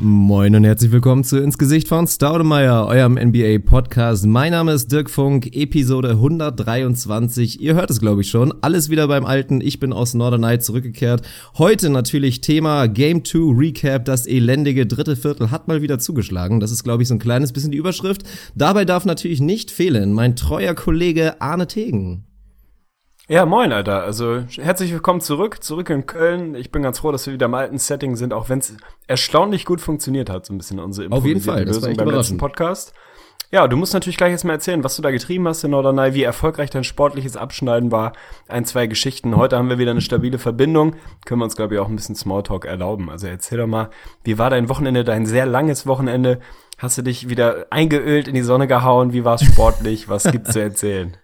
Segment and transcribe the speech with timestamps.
[0.00, 4.26] Moin und herzlich willkommen zu Ins Gesicht von Staudemeyer, eurem NBA-Podcast.
[4.26, 7.60] Mein Name ist Dirk Funk, Episode 123.
[7.60, 8.54] Ihr hört es, glaube ich, schon.
[8.60, 9.60] Alles wieder beim Alten.
[9.60, 11.22] Ich bin aus Norderney zurückgekehrt.
[11.58, 14.04] Heute natürlich Thema Game 2 Recap.
[14.04, 16.60] Das elendige dritte Viertel hat mal wieder zugeschlagen.
[16.60, 18.22] Das ist, glaube ich, so ein kleines bisschen die Überschrift.
[18.54, 22.27] Dabei darf natürlich nicht fehlen mein treuer Kollege Arne Tegen.
[23.30, 24.04] Ja, moin, Alter.
[24.04, 26.54] Also herzlich willkommen zurück, zurück in Köln.
[26.54, 28.74] Ich bin ganz froh, dass wir wieder im alten Setting sind, auch wenn es
[29.06, 32.16] erstaunlich gut funktioniert hat, so ein bisschen unsere Auf jeden Fall, das war Lösung beim
[32.16, 32.94] letzten Podcast.
[33.50, 36.14] Ja, du musst natürlich gleich jetzt mal erzählen, was du da getrieben hast in Norderney,
[36.14, 38.14] wie erfolgreich dein sportliches Abschneiden war.
[38.46, 39.36] Ein, zwei Geschichten.
[39.36, 40.96] Heute haben wir wieder eine stabile Verbindung.
[41.26, 43.10] Können wir uns, glaube ich, auch ein bisschen Smalltalk erlauben.
[43.10, 43.90] Also erzähl doch mal,
[44.24, 46.40] wie war dein Wochenende, dein sehr langes Wochenende?
[46.78, 49.12] Hast du dich wieder eingeölt in die Sonne gehauen?
[49.12, 50.08] Wie war es sportlich?
[50.08, 51.14] Was gibt's zu erzählen?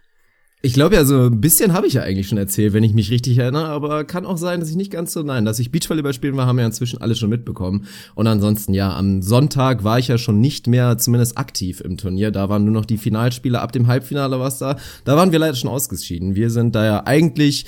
[0.65, 3.11] Ich glaube ja, so ein bisschen habe ich ja eigentlich schon erzählt, wenn ich mich
[3.11, 6.15] richtig erinnere, aber kann auch sein, dass ich nicht ganz so, nein, dass ich Beachvolleyball
[6.15, 7.87] spielen war, haben wir inzwischen alle schon mitbekommen.
[8.15, 12.31] Und ansonsten, ja, am Sonntag war ich ja schon nicht mehr zumindest aktiv im Turnier.
[12.31, 14.79] Da waren nur noch die Finalspiele ab dem Halbfinale was da.
[15.05, 16.34] Da waren wir leider schon ausgeschieden.
[16.34, 17.67] Wir sind da ja eigentlich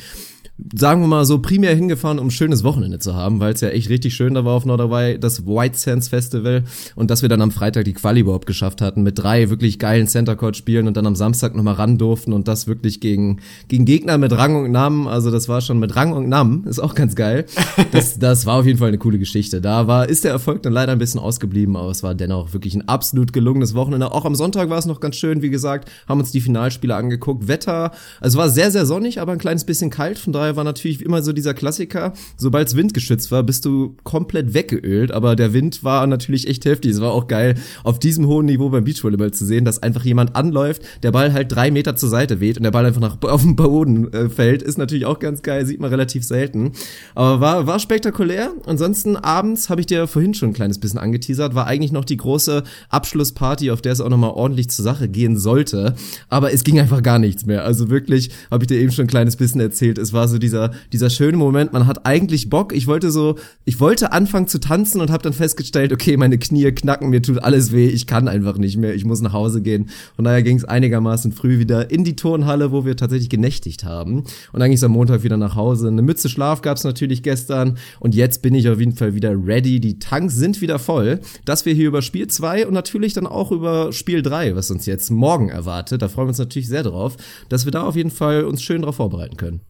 [0.74, 3.68] sagen wir mal so, primär hingefahren, um ein schönes Wochenende zu haben, weil es ja
[3.68, 7.42] echt richtig schön da war auf Norderney, das White Sands Festival und dass wir dann
[7.42, 10.96] am Freitag die Quali überhaupt geschafft hatten mit drei wirklich geilen Center Court Spielen und
[10.96, 14.70] dann am Samstag nochmal ran durften und das wirklich gegen, gegen Gegner mit Rang und
[14.70, 17.44] Namen, also das war schon mit Rang und Namen, ist auch ganz geil.
[17.92, 19.60] Das, das war auf jeden Fall eine coole Geschichte.
[19.60, 22.74] Da war, ist der Erfolg dann leider ein bisschen ausgeblieben, aber es war dennoch wirklich
[22.74, 24.10] ein absolut gelungenes Wochenende.
[24.10, 27.46] Auch am Sonntag war es noch ganz schön, wie gesagt, haben uns die Finalspiele angeguckt.
[27.46, 31.02] Wetter, also war sehr, sehr sonnig, aber ein kleines bisschen kalt, von daher war natürlich
[31.02, 35.82] immer so dieser Klassiker, sobald es windgeschützt war, bist du komplett weggeölt, aber der Wind
[35.82, 36.92] war natürlich echt heftig.
[36.92, 40.36] Es war auch geil, auf diesem hohen Niveau beim Beachvolleyball zu sehen, dass einfach jemand
[40.36, 43.42] anläuft, der Ball halt drei Meter zur Seite weht und der Ball einfach nach, auf
[43.42, 46.72] den Boden äh, fällt, ist natürlich auch ganz geil, sieht man relativ selten.
[47.14, 48.52] Aber war, war spektakulär.
[48.66, 52.16] Ansonsten abends, habe ich dir vorhin schon ein kleines bisschen angeteasert, war eigentlich noch die
[52.16, 55.94] große Abschlussparty, auf der es auch nochmal ordentlich zur Sache gehen sollte.
[56.28, 57.64] Aber es ging einfach gar nichts mehr.
[57.64, 60.70] Also wirklich, habe ich dir eben schon ein kleines bisschen erzählt, es war so dieser,
[60.92, 62.74] dieser schöne Moment, man hat eigentlich Bock.
[62.74, 66.70] Ich wollte so, ich wollte anfangen zu tanzen und habe dann festgestellt, okay, meine Knie
[66.72, 69.90] knacken, mir tut alles weh, ich kann einfach nicht mehr, ich muss nach Hause gehen.
[70.14, 74.24] Von daher ging es einigermaßen früh wieder in die Turnhalle, wo wir tatsächlich genächtigt haben.
[74.52, 75.88] Und dann ging es am Montag wieder nach Hause.
[75.88, 79.30] Eine Mütze Schlaf gab es natürlich gestern und jetzt bin ich auf jeden Fall wieder
[79.30, 79.80] ready.
[79.80, 83.52] Die Tanks sind wieder voll, dass wir hier über Spiel 2 und natürlich dann auch
[83.52, 87.16] über Spiel 3, was uns jetzt morgen erwartet, da freuen wir uns natürlich sehr drauf,
[87.48, 89.60] dass wir da auf jeden Fall uns schön drauf vorbereiten können.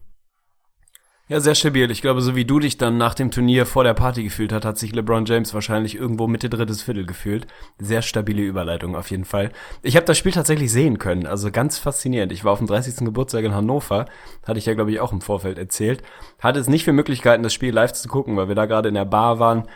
[1.29, 1.91] Ja, sehr stabil.
[1.91, 4.63] Ich glaube, so wie du dich dann nach dem Turnier vor der Party gefühlt hat,
[4.63, 7.47] hat sich LeBron James wahrscheinlich irgendwo Mitte drittes Viertel gefühlt.
[7.79, 9.51] Sehr stabile Überleitung auf jeden Fall.
[9.81, 12.31] Ich habe das Spiel tatsächlich sehen können, also ganz faszinierend.
[12.31, 13.03] Ich war auf dem 30.
[13.03, 14.05] Geburtstag in Hannover,
[14.47, 16.01] hatte ich ja glaube ich auch im Vorfeld erzählt.
[16.39, 18.95] Hatte es nicht für Möglichkeiten, das Spiel live zu gucken, weil wir da gerade in
[18.95, 19.67] der Bar waren.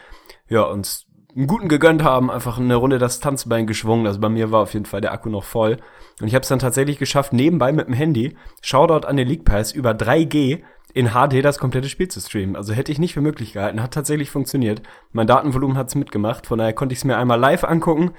[0.47, 4.07] Ja, uns einen guten gegönnt haben, einfach eine Runde das Tanzbein geschwungen.
[4.07, 5.79] Also bei mir war auf jeden Fall der Akku noch voll.
[6.21, 9.43] Und ich habe es dann tatsächlich geschafft, nebenbei mit dem Handy, Shoutout an den League
[9.43, 10.61] Pass, über 3G
[10.93, 12.55] in HD das komplette Spiel zu streamen.
[12.55, 13.81] Also hätte ich nicht für möglich gehalten.
[13.81, 14.81] Hat tatsächlich funktioniert.
[15.11, 16.47] Mein Datenvolumen hat's mitgemacht.
[16.47, 18.11] Von daher konnte ich es mir einmal live angucken.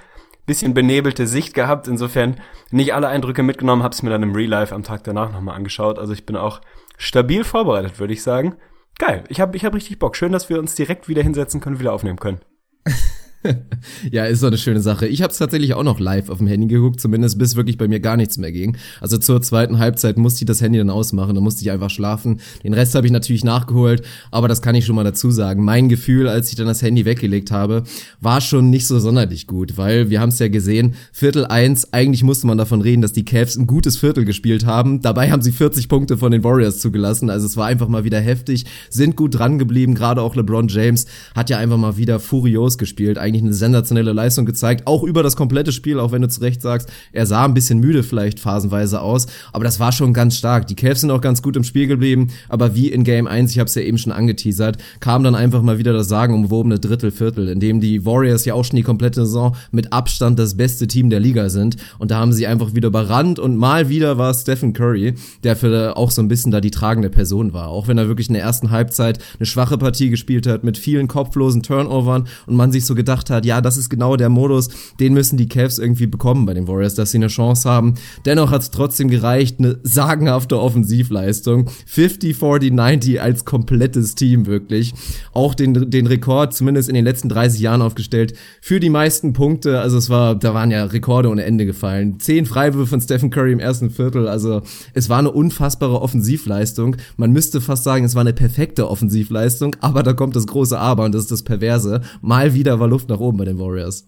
[0.46, 1.88] Bisschen benebelte Sicht gehabt.
[1.88, 2.36] Insofern
[2.70, 3.82] nicht alle Eindrücke mitgenommen.
[3.82, 5.98] Hab's mir dann im Real Life am Tag danach nochmal angeschaut.
[5.98, 6.60] Also ich bin auch
[6.96, 8.56] stabil vorbereitet, würde ich sagen.
[8.98, 9.24] Geil.
[9.28, 10.16] Ich habe ich hab richtig Bock.
[10.16, 12.40] Schön, dass wir uns direkt wieder hinsetzen können, wieder aufnehmen können.
[14.10, 15.06] ja, ist so eine schöne Sache.
[15.06, 17.88] Ich habe es tatsächlich auch noch live auf dem Handy geguckt, zumindest bis wirklich bei
[17.88, 18.76] mir gar nichts mehr ging.
[19.00, 22.40] Also zur zweiten Halbzeit musste ich das Handy dann ausmachen, dann musste ich einfach schlafen.
[22.62, 25.64] Den Rest habe ich natürlich nachgeholt, aber das kann ich schon mal dazu sagen.
[25.64, 27.84] Mein Gefühl, als ich dann das Handy weggelegt habe,
[28.20, 32.22] war schon nicht so sonderlich gut, weil wir haben es ja gesehen, Viertel eins, eigentlich
[32.22, 35.02] musste man davon reden, dass die Cavs ein gutes Viertel gespielt haben.
[35.02, 38.20] Dabei haben sie 40 Punkte von den Warriors zugelassen, also es war einfach mal wieder
[38.20, 42.78] heftig, sind gut dran geblieben, gerade auch LeBron James hat ja einfach mal wieder furios
[42.78, 43.18] gespielt.
[43.18, 46.40] Eigentlich eigentlich eine sensationelle Leistung gezeigt, auch über das komplette Spiel, auch wenn du zu
[46.40, 50.36] Recht sagst, er sah ein bisschen müde vielleicht phasenweise aus, aber das war schon ganz
[50.36, 50.66] stark.
[50.66, 53.58] Die Cavs sind auch ganz gut im Spiel geblieben, aber wie in Game 1, ich
[53.58, 57.48] habe es ja eben schon angeteasert, kam dann einfach mal wieder das sagenumwobene Drittel, Viertel,
[57.48, 61.10] in dem die Warriors ja auch schon die komplette Saison mit Abstand das beste Team
[61.10, 61.76] der Liga sind.
[61.98, 65.96] Und da haben sie einfach wieder überrannt und mal wieder war Stephen Curry, der für
[65.96, 68.42] auch so ein bisschen da die tragende Person war, auch wenn er wirklich in der
[68.42, 72.94] ersten Halbzeit eine schwache Partie gespielt hat mit vielen kopflosen Turnovern und man sich so
[72.94, 76.46] gedacht gedacht hat, ja, das ist genau der Modus, den müssen die Cavs irgendwie bekommen
[76.46, 77.94] bei den Warriors, dass sie eine Chance haben.
[78.24, 81.70] Dennoch hat es trotzdem gereicht, eine sagenhafte Offensivleistung.
[81.86, 84.94] 50, 40, 90 als komplettes Team wirklich.
[85.32, 89.80] Auch den, den Rekord, zumindest in den letzten 30 Jahren aufgestellt, für die meisten Punkte.
[89.80, 92.18] Also es war, da waren ja Rekorde ohne Ende gefallen.
[92.18, 94.28] Zehn Freiwürfe von Stephen Curry im ersten Viertel.
[94.28, 94.62] Also
[94.94, 96.96] es war eine unfassbare Offensivleistung.
[97.16, 101.04] Man müsste fast sagen, es war eine perfekte Offensivleistung, aber da kommt das große Aber
[101.04, 102.00] und das ist das Perverse.
[102.20, 104.06] Mal wieder war Luft nach oben bei den Warriors.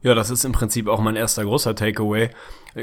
[0.00, 2.30] Ja, das ist im Prinzip auch mein erster großer Takeaway.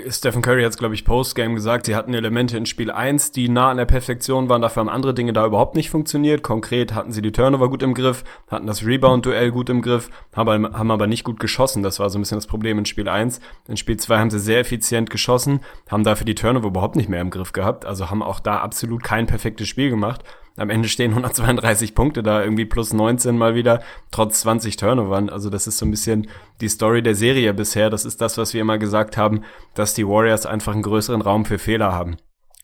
[0.09, 3.47] Stephen Curry hat es, glaube ich, Postgame gesagt, sie hatten Elemente in Spiel 1, die
[3.47, 6.43] nah an der Perfektion waren, dafür haben andere Dinge da überhaupt nicht funktioniert.
[6.43, 10.77] Konkret hatten sie die Turnover gut im Griff, hatten das Rebound-Duell gut im Griff, haben,
[10.77, 11.83] haben aber nicht gut geschossen.
[11.83, 13.39] Das war so ein bisschen das Problem in Spiel 1.
[13.69, 17.21] In Spiel 2 haben sie sehr effizient geschossen, haben dafür die Turnover überhaupt nicht mehr
[17.21, 20.25] im Griff gehabt, also haben auch da absolut kein perfektes Spiel gemacht.
[20.57, 23.81] Am Ende stehen 132 Punkte da, irgendwie plus 19 mal wieder,
[24.11, 25.29] trotz 20 Turnovern.
[25.29, 26.27] Also das ist so ein bisschen
[26.61, 27.89] die Story der Serie bisher.
[27.89, 29.41] Das ist das, was wir immer gesagt haben,
[29.73, 32.17] dass die Warriors einfach einen größeren Raum für Fehler haben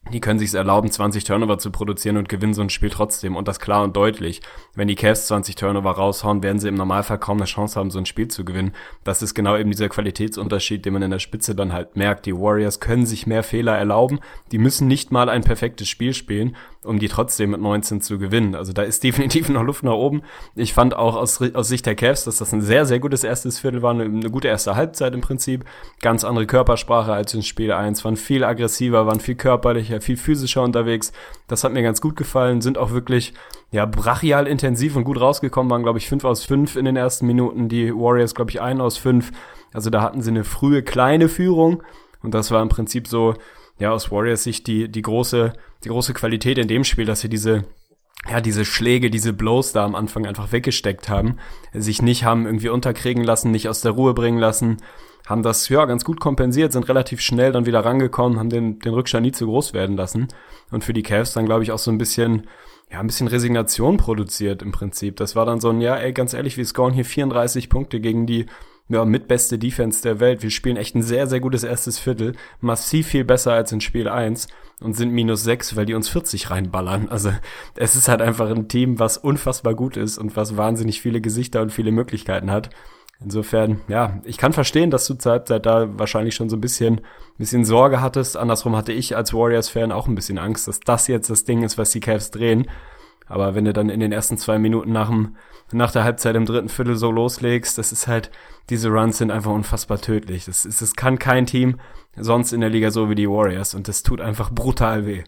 [0.10, 3.36] die können sich erlauben, 20 Turnover zu produzieren und gewinnen so ein Spiel trotzdem.
[3.36, 4.42] Und das klar und deutlich.
[4.76, 8.00] Wenn die Cavs 20 Turnover raushauen, werden sie im Normalfall kaum eine Chance haben, so
[8.00, 8.74] ein Spiel zu gewinnen.
[9.04, 12.26] Das ist genau eben dieser Qualitätsunterschied, den man in der Spitze dann halt merkt.
[12.26, 14.20] Die Warriors können sich mehr Fehler erlauben.
[14.52, 18.56] Die müssen nicht mal ein perfektes Spiel spielen, um die trotzdem mit 19 zu gewinnen.
[18.56, 20.24] Also da ist definitiv noch Luft nach oben.
[20.56, 23.60] Ich fand auch aus, aus Sicht der Cavs, dass das ein sehr, sehr gutes erstes
[23.60, 23.92] Viertel war.
[23.92, 25.64] Eine, eine gute erste Halbzeit im Prinzip.
[26.02, 28.04] Ganz andere Körpersprache als in Spiel 1.
[28.04, 31.12] Waren viel aggressiver, waren viel körperlicher, viel physischer unterwegs.
[31.48, 33.34] Das hat mir ganz gut gefallen, sind auch wirklich
[33.72, 37.28] ja brachial intensiv und gut rausgekommen, waren glaube ich 5 aus 5 in den ersten
[37.28, 39.32] Minuten, die Warriors glaube ich 1 aus 5.
[39.74, 41.84] Also da hatten sie eine frühe kleine Führung
[42.22, 43.34] und das war im Prinzip so
[43.80, 45.54] ja aus Warriors Sicht die die große
[45.84, 47.66] die große Qualität in dem Spiel, dass sie diese
[48.30, 51.38] ja, diese Schläge, diese Blows da am Anfang einfach weggesteckt haben,
[51.74, 54.78] sich nicht haben irgendwie unterkriegen lassen, nicht aus der Ruhe bringen lassen,
[55.32, 58.94] haben das ja ganz gut kompensiert, sind relativ schnell dann wieder rangekommen, haben den, den
[58.94, 60.28] Rückstand nie zu groß werden lassen.
[60.70, 62.48] Und für die Cavs dann, glaube ich, auch so ein bisschen,
[62.92, 65.16] ja, ein bisschen Resignation produziert im Prinzip.
[65.16, 68.28] Das war dann so ein, ja, ey, ganz ehrlich, wir scoren hier 34 Punkte gegen
[68.28, 68.46] die
[68.90, 70.44] ja, mitbeste Defense der Welt.
[70.44, 72.34] Wir spielen echt ein sehr, sehr gutes erstes Viertel.
[72.60, 74.48] Massiv viel besser als in Spiel 1
[74.82, 77.08] und sind minus 6, weil die uns 40 reinballern.
[77.10, 77.32] Also
[77.76, 81.62] es ist halt einfach ein Team, was unfassbar gut ist und was wahnsinnig viele Gesichter
[81.62, 82.70] und viele Möglichkeiten hat.
[83.24, 87.02] Insofern, ja, ich kann verstehen, dass du seit, seit da wahrscheinlich schon so ein bisschen,
[87.38, 88.36] bisschen Sorge hattest.
[88.36, 91.78] Andersrum hatte ich als Warriors-Fan auch ein bisschen Angst, dass das jetzt das Ding ist,
[91.78, 92.68] was die Cavs drehen.
[93.28, 95.38] Aber wenn du dann in den ersten zwei Minuten nach, dem,
[95.72, 98.32] nach der Halbzeit im dritten Viertel so loslegst, das ist halt,
[98.70, 100.46] diese Runs sind einfach unfassbar tödlich.
[100.46, 101.80] Das, ist, das kann kein Team
[102.18, 105.24] sonst in der Liga so wie die Warriors und das tut einfach brutal weh.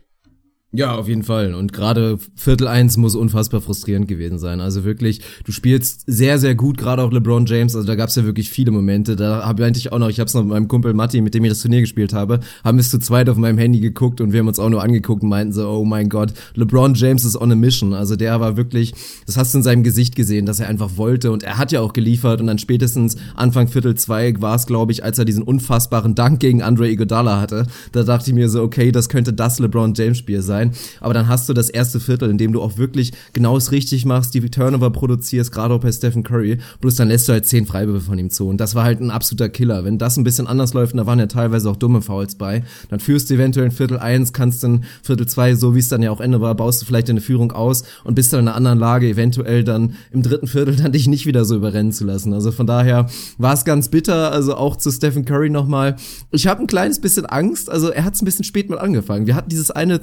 [0.75, 1.53] Ja, auf jeden Fall.
[1.53, 4.59] Und gerade Viertel eins muss unfassbar frustrierend gewesen sein.
[4.59, 7.75] Also wirklich, du spielst sehr, sehr gut, gerade auch LeBron James.
[7.75, 9.15] Also da gab's ja wirklich viele Momente.
[9.15, 11.43] Da habe ich auch noch, ich habe es noch mit meinem Kumpel Matti, mit dem
[11.43, 14.39] ich das Turnier gespielt habe, haben wir zu zweit auf meinem Handy geguckt und wir
[14.39, 17.51] haben uns auch nur angeguckt und meinten so, oh mein Gott, LeBron James ist on
[17.51, 17.93] a mission.
[17.93, 18.95] Also der war wirklich,
[19.27, 21.81] das hast du in seinem Gesicht gesehen, dass er einfach wollte und er hat ja
[21.81, 25.43] auch geliefert und dann spätestens Anfang Viertel zwei war es, glaube ich, als er diesen
[25.43, 27.67] unfassbaren Dank gegen Andre Iguodala hatte.
[27.91, 30.71] Da dachte ich mir so, okay, das könnte das LeBron James Spiel sein sein.
[30.99, 34.05] Aber dann hast du das erste Viertel, in dem du auch wirklich genau es richtig
[34.05, 36.59] machst, die Turnover produzierst, gerade auch bei Stephen Curry.
[36.81, 38.47] Bloß dann lässt du halt zehn Freiwürfe von ihm zu.
[38.47, 39.85] Und das war halt ein absoluter Killer.
[39.85, 42.63] Wenn das ein bisschen anders läuft, und da waren ja teilweise auch dumme Fouls bei,
[42.89, 46.03] dann führst du eventuell in Viertel eins, kannst dann Viertel zwei, so wie es dann
[46.03, 48.57] ja auch Ende war, baust du vielleicht eine Führung aus und bist dann in einer
[48.57, 52.33] anderen Lage, eventuell dann im dritten Viertel dann dich nicht wieder so überrennen zu lassen.
[52.33, 55.95] Also von daher war es ganz bitter, also auch zu Stephen Curry nochmal.
[56.31, 59.27] Ich habe ein kleines bisschen Angst, also er hat es ein bisschen spät mit angefangen.
[59.27, 59.99] Wir hatten dieses eine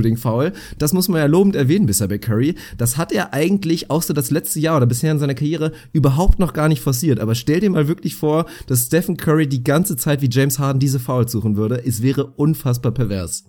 [0.00, 0.52] Three-Point-Shooting-Foul Foul.
[0.78, 2.54] Das muss man ja lobend erwähnen bisher bei Curry.
[2.76, 6.52] Das hat er eigentlich so das letzte Jahr oder bisher in seiner Karriere überhaupt noch
[6.52, 7.20] gar nicht forciert.
[7.20, 10.80] Aber stell dir mal wirklich vor, dass Stephen Curry die ganze Zeit wie James Harden
[10.80, 11.82] diese Fouls suchen würde.
[11.84, 13.44] Es wäre unfassbar pervers.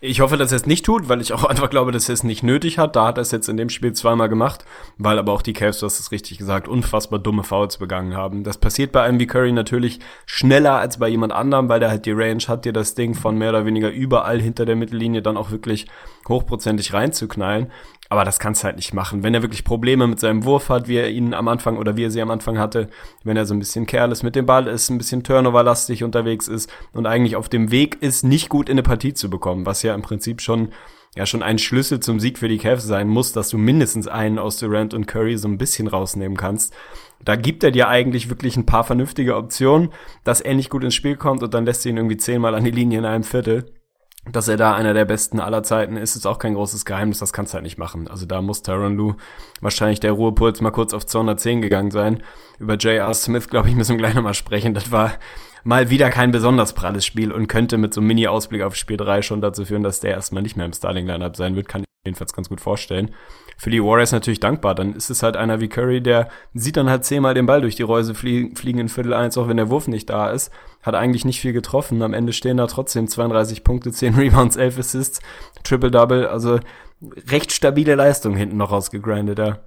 [0.00, 2.22] Ich hoffe, dass er es nicht tut, weil ich auch einfach glaube, dass er es
[2.22, 2.94] nicht nötig hat.
[2.94, 4.64] Da hat er es jetzt in dem Spiel zweimal gemacht,
[4.96, 8.44] weil aber auch die Cavs, du hast es richtig gesagt, unfassbar dumme Fouls begangen haben.
[8.44, 12.06] Das passiert bei einem wie Curry natürlich schneller als bei jemand anderem, weil der halt
[12.06, 15.36] die Range hat, dir das Ding von mehr oder weniger überall hinter der Mittellinie dann
[15.36, 15.86] auch wirklich
[16.28, 17.72] hochprozentig reinzuknallen.
[18.10, 19.22] Aber das kannst du halt nicht machen.
[19.22, 22.04] Wenn er wirklich Probleme mit seinem Wurf hat, wie er ihn am Anfang oder wie
[22.04, 22.88] er sie am Anfang hatte,
[23.22, 26.70] wenn er so ein bisschen careless mit dem Ball ist, ein bisschen turnoverlastig unterwegs ist
[26.92, 29.94] und eigentlich auf dem Weg ist, nicht gut in eine Partie zu bekommen, was ja
[29.94, 30.70] im Prinzip schon
[31.16, 34.38] ja schon ein Schlüssel zum Sieg für die Cavs sein muss, dass du mindestens einen
[34.38, 36.74] aus Durant und Curry so ein bisschen rausnehmen kannst.
[37.24, 39.90] Da gibt er dir eigentlich wirklich ein paar vernünftige Optionen,
[40.24, 42.64] dass er nicht gut ins Spiel kommt und dann lässt du ihn irgendwie zehnmal an
[42.64, 43.66] die Linie in einem Viertel.
[44.32, 47.32] Dass er da einer der besten aller Zeiten ist, ist auch kein großes Geheimnis, das
[47.32, 48.08] kannst du halt nicht machen.
[48.08, 49.16] Also da muss Tyron Lue
[49.60, 52.22] wahrscheinlich der Ruhepuls mal kurz auf 210 gegangen sein.
[52.58, 53.12] Über J.R.
[53.14, 54.74] Smith, glaube ich, müssen wir gleich nochmal sprechen.
[54.74, 55.12] Das war
[55.64, 59.22] mal wieder kein besonders pralles Spiel und könnte mit so einem Mini-Ausblick auf Spiel 3
[59.22, 62.48] schon dazu führen, dass der erstmal nicht mehr im Starting-Lineup sein wird, kann jedenfalls ganz
[62.48, 63.14] gut vorstellen.
[63.56, 66.88] Für die Warriors natürlich dankbar, dann ist es halt einer wie Curry, der sieht dann
[66.88, 69.68] halt zehnmal den Ball durch die Reuse fliegen, fliegen in Viertel eins, auch wenn der
[69.70, 70.52] Wurf nicht da ist,
[70.82, 74.78] hat eigentlich nicht viel getroffen, am Ende stehen da trotzdem 32 Punkte, 10 Rebounds, 11
[74.78, 75.20] Assists,
[75.64, 76.60] Triple-Double, also
[77.28, 79.58] recht stabile Leistung hinten noch rausgegrindet, ja.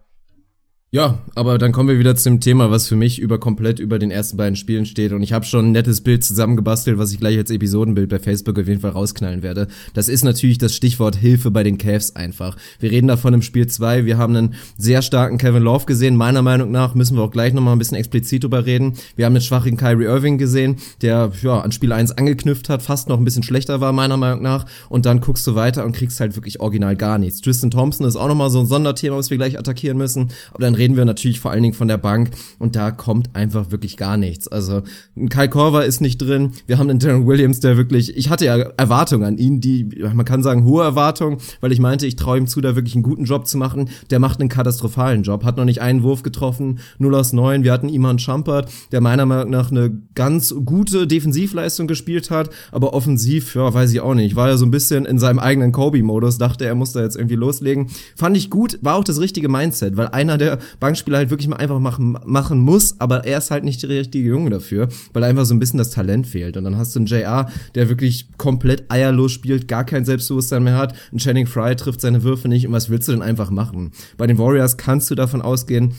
[0.94, 4.12] Ja, aber dann kommen wir wieder zum Thema, was für mich über komplett über den
[4.12, 5.14] ersten beiden Spielen steht.
[5.14, 8.60] Und ich habe schon ein nettes Bild zusammengebastelt, was ich gleich als Episodenbild bei Facebook
[8.60, 9.70] auf jeden Fall rausknallen werde.
[9.94, 12.58] Das ist natürlich das Stichwort Hilfe bei den Cavs einfach.
[12.82, 14.04] Wir reden davon im Spiel zwei.
[14.04, 16.18] Wir haben einen sehr starken Kevin Love gesehen.
[16.18, 18.96] Meiner Meinung nach müssen wir auch gleich nochmal ein bisschen explizit drüber reden.
[19.16, 23.08] Wir haben einen schwachen Kyrie Irving gesehen, der ja an Spiel eins angeknüpft hat, fast
[23.08, 24.66] noch ein bisschen schlechter war, meiner Meinung nach.
[24.90, 27.40] Und dann guckst du weiter und kriegst halt wirklich original gar nichts.
[27.40, 30.32] Tristan Thompson ist auch nochmal so ein Sonderthema, was wir gleich attackieren müssen.
[30.52, 33.70] Aber dann reden wir natürlich vor allen Dingen von der Bank und da kommt einfach
[33.70, 34.48] wirklich gar nichts.
[34.48, 34.82] Also
[35.30, 36.54] Kai Korver ist nicht drin.
[36.66, 40.26] Wir haben einen Darren Williams, der wirklich, ich hatte ja Erwartungen an ihn, die, man
[40.26, 43.26] kann sagen, hohe Erwartungen, weil ich meinte, ich traue ihm zu, da wirklich einen guten
[43.26, 43.90] Job zu machen.
[44.10, 47.64] Der macht einen katastrophalen Job, hat noch nicht einen Wurf getroffen, 0 aus 9.
[47.64, 52.96] Wir hatten Iman Schampert, der meiner Meinung nach eine ganz gute Defensivleistung gespielt hat, aber
[52.96, 54.36] offensiv, ja, weiß ich auch nicht.
[54.36, 57.36] War ja so ein bisschen in seinem eigenen Kobe-Modus, dachte, er muss da jetzt irgendwie
[57.36, 57.88] loslegen.
[58.16, 61.50] Fand ich gut, war auch das richtige Mindset, weil einer der Bankspieler Spieler halt wirklich
[61.50, 65.26] mal einfach machen, machen muss, aber er ist halt nicht der richtige Junge dafür, weil
[65.26, 66.56] einfach so ein bisschen das Talent fehlt.
[66.56, 70.78] Und dann hast du einen JR, der wirklich komplett eierlos spielt, gar kein Selbstbewusstsein mehr
[70.78, 70.96] hat.
[71.12, 72.66] Ein Channing Fry trifft seine Würfe nicht.
[72.66, 73.92] Und was willst du denn einfach machen?
[74.18, 75.96] Bei den Warriors kannst du davon ausgehen,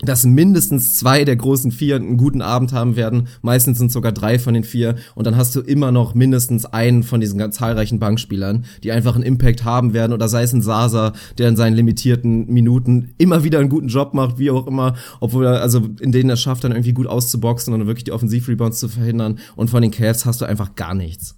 [0.00, 3.28] dass mindestens zwei der großen vier einen guten Abend haben werden.
[3.42, 4.94] Meistens sind sogar drei von den vier.
[5.16, 9.16] Und dann hast du immer noch mindestens einen von diesen ganz zahlreichen Bankspielern, die einfach
[9.16, 10.12] einen Impact haben werden.
[10.12, 14.14] Oder sei es ein Sasa, der in seinen limitierten Minuten immer wieder einen guten Job
[14.14, 14.94] macht, wie auch immer.
[15.20, 18.78] Obwohl er, also in denen er schafft, dann irgendwie gut auszuboxen und wirklich die Offensivrebounds
[18.78, 19.38] zu verhindern.
[19.56, 21.34] Und von den Cavs hast du einfach gar nichts.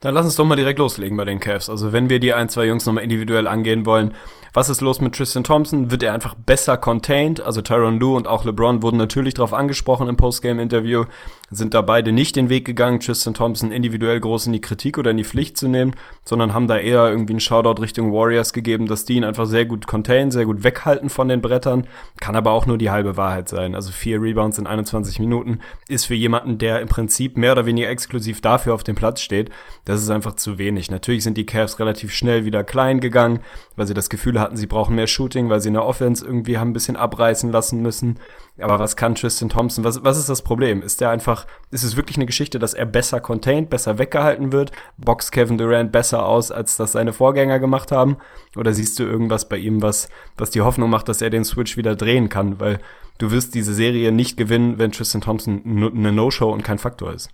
[0.00, 1.68] Dann lass uns doch mal direkt loslegen bei den Cavs.
[1.68, 4.14] Also wenn wir die ein, zwei Jungs nochmal individuell angehen wollen,
[4.52, 5.90] was ist los mit Tristan Thompson?
[5.90, 7.40] Wird er einfach besser contained?
[7.40, 11.04] Also Tyron Lue und auch LeBron wurden natürlich darauf angesprochen im Postgame-Interview,
[11.50, 15.10] sind da beide nicht den Weg gegangen, Tristan Thompson individuell groß in die Kritik oder
[15.10, 18.86] in die Pflicht zu nehmen, sondern haben da eher irgendwie einen Shoutout Richtung Warriors gegeben,
[18.86, 21.86] dass die ihn einfach sehr gut containen, sehr gut weghalten von den Brettern.
[22.20, 23.74] Kann aber auch nur die halbe Wahrheit sein.
[23.74, 27.88] Also vier Rebounds in 21 Minuten ist für jemanden, der im Prinzip mehr oder weniger
[27.88, 29.50] exklusiv dafür auf dem Platz steht,
[29.84, 30.90] das ist einfach zu wenig.
[30.90, 33.40] Natürlich sind die Cavs relativ schnell wieder klein gegangen,
[33.76, 36.58] weil sie das Gefühl hatten, sie brauchen mehr Shooting, weil sie in der Offense irgendwie
[36.58, 38.18] haben ein bisschen abreißen lassen müssen.
[38.60, 39.84] Aber was kann Tristan Thompson?
[39.84, 40.82] Was, was ist das Problem?
[40.82, 44.72] Ist der einfach, ist es wirklich eine Geschichte, dass er besser contained, besser weggehalten wird?
[44.96, 48.16] Box Kevin Durant besser aus, als das seine Vorgänger gemacht haben?
[48.56, 51.76] Oder siehst du irgendwas bei ihm, was, was die Hoffnung macht, dass er den Switch
[51.76, 52.58] wieder drehen kann?
[52.58, 52.80] Weil
[53.18, 57.30] du wirst diese Serie nicht gewinnen, wenn Tristan Thompson eine No-Show und kein Faktor ist.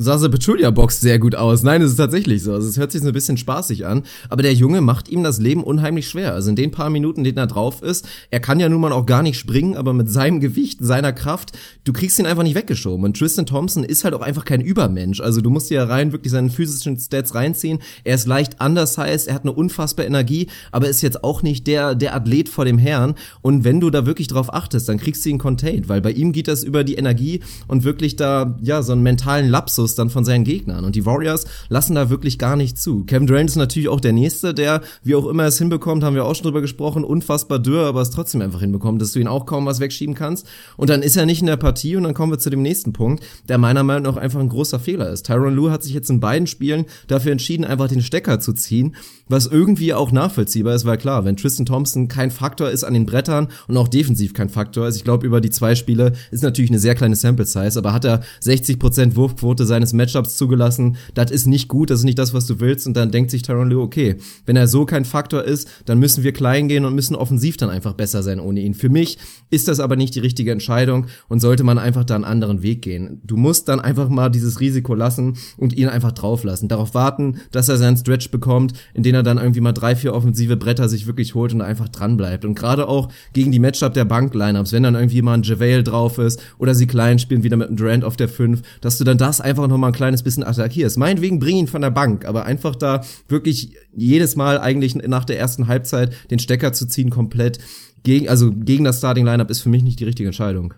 [0.00, 1.64] Sase Petulia boxt sehr gut aus.
[1.64, 2.52] Nein, es ist tatsächlich so.
[2.52, 4.04] Also es hört sich so ein bisschen spaßig an.
[4.28, 6.34] Aber der Junge macht ihm das Leben unheimlich schwer.
[6.34, 8.92] Also in den paar Minuten, in denen er drauf ist, er kann ja nun mal
[8.92, 12.54] auch gar nicht springen, aber mit seinem Gewicht, seiner Kraft, du kriegst ihn einfach nicht
[12.54, 13.04] weggeschoben.
[13.04, 15.20] Und Tristan Thompson ist halt auch einfach kein Übermensch.
[15.20, 17.80] Also du musst dir rein wirklich seine physischen Stats reinziehen.
[18.04, 21.66] Er ist leicht anders heißt, er hat eine unfassbare Energie, aber ist jetzt auch nicht
[21.66, 23.16] der, der Athlet vor dem Herrn.
[23.42, 26.30] Und wenn du da wirklich drauf achtest, dann kriegst du ihn contained, weil bei ihm
[26.30, 30.10] geht das über die Energie und wirklich da, ja, so einen mentalen Lapsus Einfluss dann
[30.10, 30.84] von seinen Gegnern.
[30.84, 33.04] Und die Warriors lassen da wirklich gar nicht zu.
[33.04, 36.24] Kevin Durant ist natürlich auch der Nächste, der, wie auch immer es hinbekommt, haben wir
[36.24, 39.46] auch schon drüber gesprochen, unfassbar dürr, aber es trotzdem einfach hinbekommt, dass du ihn auch
[39.46, 40.46] kaum was wegschieben kannst.
[40.76, 42.92] Und dann ist er nicht in der Partie und dann kommen wir zu dem nächsten
[42.92, 45.26] Punkt, der meiner Meinung nach einfach ein großer Fehler ist.
[45.26, 48.94] Tyron Lue hat sich jetzt in beiden Spielen dafür entschieden, einfach den Stecker zu ziehen,
[49.28, 53.06] was irgendwie auch nachvollziehbar ist, weil klar, wenn Tristan Thompson kein Faktor ist an den
[53.06, 56.70] Brettern und auch defensiv kein Faktor ist, ich glaube, über die zwei Spiele ist natürlich
[56.70, 61.46] eine sehr kleine Sample Size, aber hat er 60% Wurfquote seines Matchups zugelassen, das ist
[61.46, 63.82] nicht gut, das ist nicht das, was du willst und dann denkt sich Tyron Lue,
[63.82, 67.56] okay, wenn er so kein Faktor ist, dann müssen wir klein gehen und müssen offensiv
[67.56, 68.74] dann einfach besser sein ohne ihn.
[68.74, 69.18] Für mich
[69.50, 72.82] ist das aber nicht die richtige Entscheidung und sollte man einfach da einen anderen Weg
[72.82, 73.20] gehen.
[73.24, 77.38] Du musst dann einfach mal dieses Risiko lassen und ihn einfach drauf lassen, darauf warten,
[77.52, 80.88] dass er seinen Stretch bekommt, in den er dann irgendwie mal drei, vier offensive Bretter
[80.88, 82.44] sich wirklich holt und einfach dran bleibt.
[82.44, 86.18] Und gerade auch gegen die Matchup der Bank-Lineups, wenn dann irgendwie mal ein JaVale drauf
[86.18, 89.18] ist oder sie klein spielen wieder mit einem Durant auf der 5, dass du dann
[89.18, 90.98] das einfach noch mal ein kleines bisschen attackierst.
[90.98, 95.38] Meinetwegen bring ihn von der Bank, aber einfach da wirklich jedes Mal eigentlich nach der
[95.38, 97.58] ersten Halbzeit den Stecker zu ziehen komplett
[98.02, 100.74] gegen, also gegen das Starting Lineup ist für mich nicht die richtige Entscheidung.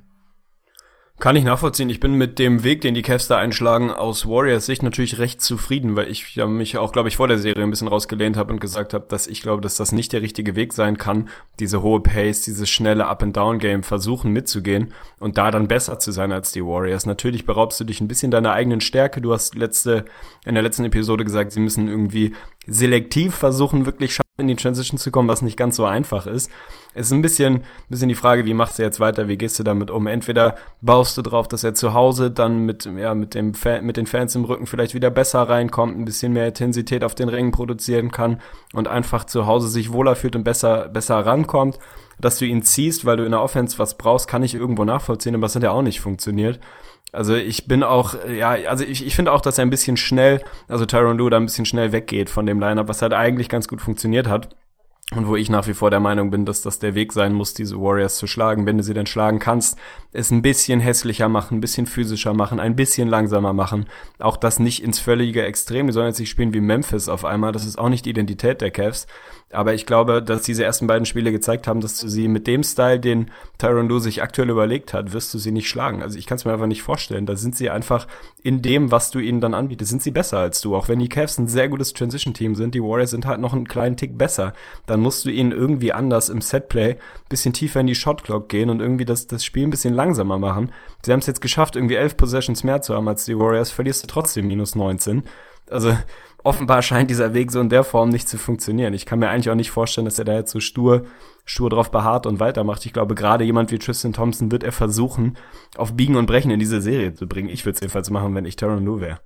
[1.20, 1.90] Kann ich nachvollziehen.
[1.90, 5.42] Ich bin mit dem Weg, den die Cavs da einschlagen, aus Warriors Sicht natürlich recht
[5.42, 8.54] zufrieden, weil ich ja mich auch, glaube ich, vor der Serie ein bisschen rausgelehnt habe
[8.54, 11.82] und gesagt habe, dass ich glaube, dass das nicht der richtige Weg sein kann, diese
[11.82, 16.64] hohe Pace, dieses schnelle Up-and-Down-Game versuchen mitzugehen und da dann besser zu sein als die
[16.64, 17.04] Warriors.
[17.04, 19.20] Natürlich beraubst du dich ein bisschen deiner eigenen Stärke.
[19.20, 20.06] Du hast letzte,
[20.46, 22.34] in der letzten Episode gesagt, sie müssen irgendwie
[22.66, 26.50] selektiv versuchen, wirklich in die Transition zu kommen, was nicht ganz so einfach ist.
[26.92, 29.62] Es ist ein bisschen, bisschen die Frage, wie machst du jetzt weiter, wie gehst du
[29.62, 30.08] damit um?
[30.08, 33.96] Entweder baust du drauf, dass er zu Hause dann mit, ja, mit dem Fan, mit
[33.96, 37.52] den Fans im Rücken vielleicht wieder besser reinkommt, ein bisschen mehr Intensität auf den Ringen
[37.52, 38.40] produzieren kann
[38.72, 41.78] und einfach zu Hause sich wohler fühlt und besser, besser rankommt.
[42.18, 45.34] Dass du ihn ziehst, weil du in der Offense was brauchst, kann ich irgendwo nachvollziehen,
[45.34, 46.60] aber es hat ja auch nicht funktioniert.
[47.12, 50.42] Also ich bin auch, ja, also ich, ich finde auch, dass er ein bisschen schnell,
[50.68, 53.68] also Tyron Lue da ein bisschen schnell weggeht von dem Lineup, was halt eigentlich ganz
[53.68, 54.54] gut funktioniert hat.
[55.14, 57.52] Und wo ich nach wie vor der Meinung bin, dass das der Weg sein muss,
[57.52, 59.76] diese Warriors zu schlagen, wenn du sie denn schlagen kannst,
[60.12, 63.86] es ein bisschen hässlicher machen, ein bisschen physischer machen, ein bisschen langsamer machen.
[64.18, 67.52] Auch das nicht ins völlige Extrem, die sollen jetzt nicht spielen wie Memphis auf einmal,
[67.52, 69.06] das ist auch nicht die Identität der Cavs.
[69.52, 72.62] Aber ich glaube, dass diese ersten beiden Spiele gezeigt haben, dass du sie mit dem
[72.62, 76.02] Style, den Tyron Lue sich aktuell überlegt hat, wirst du sie nicht schlagen.
[76.02, 77.26] Also ich kann es mir einfach nicht vorstellen.
[77.26, 78.06] Da sind sie einfach
[78.44, 80.76] in dem, was du ihnen dann anbietest, sind sie besser als du.
[80.76, 83.66] Auch wenn die Cavs ein sehr gutes Transition-Team sind, die Warriors sind halt noch einen
[83.66, 84.52] kleinen Tick besser.
[84.86, 86.96] Dann musst du ihnen irgendwie anders im Setplay
[87.28, 90.72] bisschen tiefer in die Shotclock gehen und irgendwie das, das Spiel ein bisschen langsamer machen.
[91.04, 94.02] Sie haben es jetzt geschafft, irgendwie elf Possessions mehr zu haben als die Warriors, verlierst
[94.02, 95.24] du trotzdem minus 19.
[95.70, 95.96] Also
[96.44, 98.94] offenbar scheint dieser Weg so in der Form nicht zu funktionieren.
[98.94, 101.04] Ich kann mir eigentlich auch nicht vorstellen, dass er da jetzt so stur,
[101.44, 102.86] stur drauf beharrt und weitermacht.
[102.86, 105.36] Ich glaube, gerade jemand wie Tristan Thompson wird er versuchen,
[105.76, 107.50] auf Biegen und Brechen in diese Serie zu bringen.
[107.50, 109.20] Ich würde es jedenfalls machen, wenn ich Tyron Lue wäre.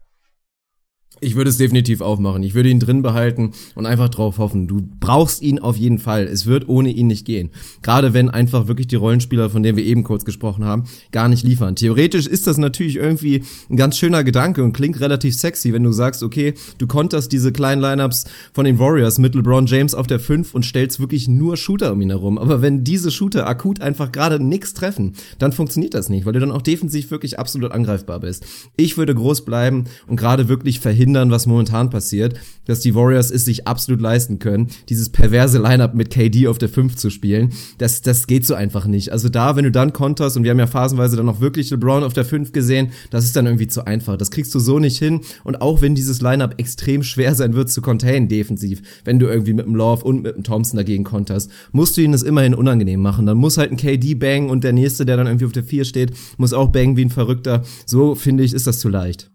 [1.20, 2.42] Ich würde es definitiv aufmachen.
[2.42, 4.66] Ich würde ihn drin behalten und einfach drauf hoffen.
[4.66, 6.24] Du brauchst ihn auf jeden Fall.
[6.24, 7.50] Es wird ohne ihn nicht gehen.
[7.82, 11.44] Gerade wenn einfach wirklich die Rollenspieler, von denen wir eben kurz gesprochen haben, gar nicht
[11.44, 11.76] liefern.
[11.76, 15.92] Theoretisch ist das natürlich irgendwie ein ganz schöner Gedanke und klingt relativ sexy, wenn du
[15.92, 20.18] sagst, okay, du konterst diese kleinen Lineups von den Warriors mit LeBron James auf der
[20.18, 22.38] 5 und stellst wirklich nur Shooter um ihn herum.
[22.38, 26.40] Aber wenn diese Shooter akut einfach gerade nichts treffen, dann funktioniert das nicht, weil du
[26.40, 28.44] dann auch defensiv wirklich absolut angreifbar bist.
[28.76, 32.34] Ich würde groß bleiben und gerade wirklich verhindern, verhindern, was momentan passiert,
[32.64, 36.70] dass die Warriors es sich absolut leisten können, dieses perverse Lineup mit KD auf der
[36.70, 37.52] 5 zu spielen.
[37.76, 39.12] Das, das geht so einfach nicht.
[39.12, 42.04] Also da, wenn du dann konterst, und wir haben ja phasenweise dann auch wirklich LeBron
[42.04, 44.16] auf der 5 gesehen, das ist dann irgendwie zu einfach.
[44.16, 45.20] Das kriegst du so nicht hin.
[45.44, 49.52] Und auch wenn dieses Lineup extrem schwer sein wird zu containen defensiv, wenn du irgendwie
[49.52, 53.02] mit dem Love und mit dem Thompson dagegen konterst, musst du ihnen das immerhin unangenehm
[53.02, 53.26] machen.
[53.26, 55.84] Dann muss halt ein KD bang und der nächste, der dann irgendwie auf der 4
[55.84, 57.62] steht, muss auch bang wie ein Verrückter.
[57.84, 59.33] So finde ich, ist das zu leicht.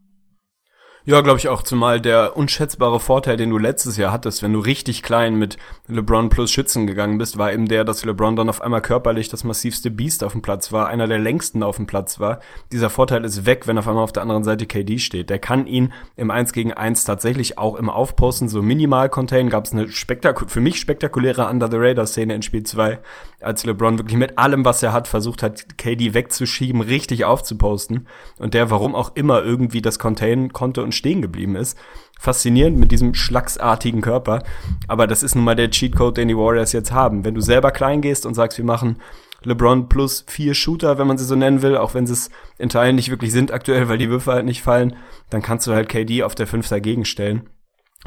[1.10, 1.64] Ja, glaube ich auch.
[1.64, 6.30] Zumal der unschätzbare Vorteil, den du letztes Jahr hattest, wenn du richtig klein mit LeBron
[6.30, 9.90] plus Schützen gegangen bist, war eben der, dass LeBron dann auf einmal körperlich das massivste
[9.90, 12.42] Biest auf dem Platz war, einer der längsten auf dem Platz war.
[12.72, 15.32] Dieser Vorteil ist weg, wenn auf einmal auf der anderen Seite KD steht.
[15.32, 19.50] Der kann ihn im 1 gegen 1 tatsächlich auch im Aufposten so minimal containen.
[19.50, 23.00] Gab es eine spektakul für mich spektakuläre Under the Radar Szene in Spiel 2,
[23.42, 28.08] als LeBron wirklich mit allem, was er hat, versucht hat, KD wegzuschieben, richtig aufzuposten.
[28.38, 31.78] Und der, warum auch immer, irgendwie das containen konnte und stehen geblieben ist.
[32.20, 34.44] Faszinierend mit diesem schlagsartigen Körper.
[34.88, 37.24] Aber das ist nun mal der Cheatcode, den die Warriors jetzt haben.
[37.24, 38.98] Wenn du selber klein gehst und sagst, wir machen
[39.44, 42.68] LeBron plus vier Shooter, wenn man sie so nennen will, auch wenn sie es in
[42.68, 44.98] Teilen nicht wirklich sind aktuell, weil die Würfe halt nicht fallen,
[45.30, 47.50] dann kannst du halt KD auf der 5 dagegen stellen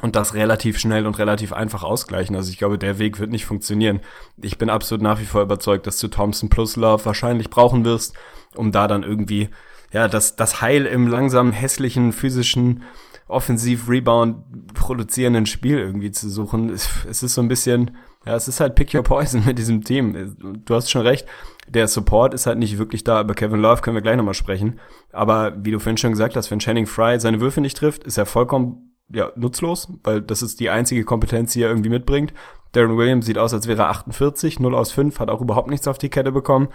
[0.00, 2.34] und das relativ schnell und relativ einfach ausgleichen.
[2.34, 4.00] Also ich glaube, der Weg wird nicht funktionieren.
[4.40, 8.14] Ich bin absolut nach wie vor überzeugt, dass du Thompson plus Love wahrscheinlich brauchen wirst,
[8.54, 9.50] um da dann irgendwie
[9.92, 12.84] ja, das, das Heil im langsamen, hässlichen, physischen,
[13.28, 16.70] offensiv-Rebound produzierenden Spiel irgendwie zu suchen.
[16.70, 19.84] Es, es ist so ein bisschen, ja, es ist halt Pick Your Poison mit diesem
[19.84, 20.36] Team.
[20.64, 21.26] Du hast schon recht,
[21.68, 23.20] der Support ist halt nicht wirklich da.
[23.20, 24.80] Über Kevin Love können wir gleich nochmal sprechen.
[25.12, 28.16] Aber wie du vorhin schon gesagt hast, wenn Channing Fry seine Würfe nicht trifft, ist
[28.16, 32.32] er vollkommen ja, nutzlos, weil das ist die einzige Kompetenz, die er irgendwie mitbringt.
[32.72, 35.86] Darren Williams sieht aus, als wäre er 48, 0 aus 5, hat auch überhaupt nichts
[35.86, 36.68] auf die Kette bekommen.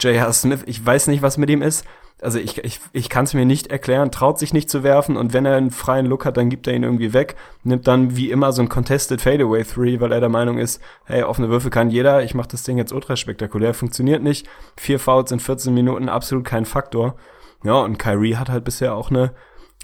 [0.00, 0.32] J.R.
[0.32, 1.84] Smith, ich weiß nicht, was mit ihm ist.
[2.22, 5.32] Also ich, ich, ich kann es mir nicht erklären, traut sich nicht zu werfen und
[5.32, 8.30] wenn er einen freien Look hat, dann gibt er ihn irgendwie weg, nimmt dann wie
[8.30, 11.90] immer so ein Contested Fadeaway Three, weil er der Meinung ist, hey, offene Würfe kann
[11.90, 14.46] jeder, ich mache das Ding jetzt ultra spektakulär, funktioniert nicht.
[14.76, 17.16] Vier Fouls in 14 Minuten, absolut kein Faktor.
[17.64, 19.32] Ja, und Kyrie hat halt bisher auch eine,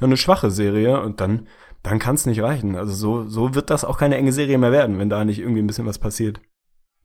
[0.03, 1.47] eine schwache Serie und dann,
[1.87, 2.75] dann kann es nicht reichen.
[2.75, 5.63] Also so, so wird das auch keine enge Serie mehr werden, wenn da nicht irgendwie
[5.63, 6.41] ein bisschen was passiert.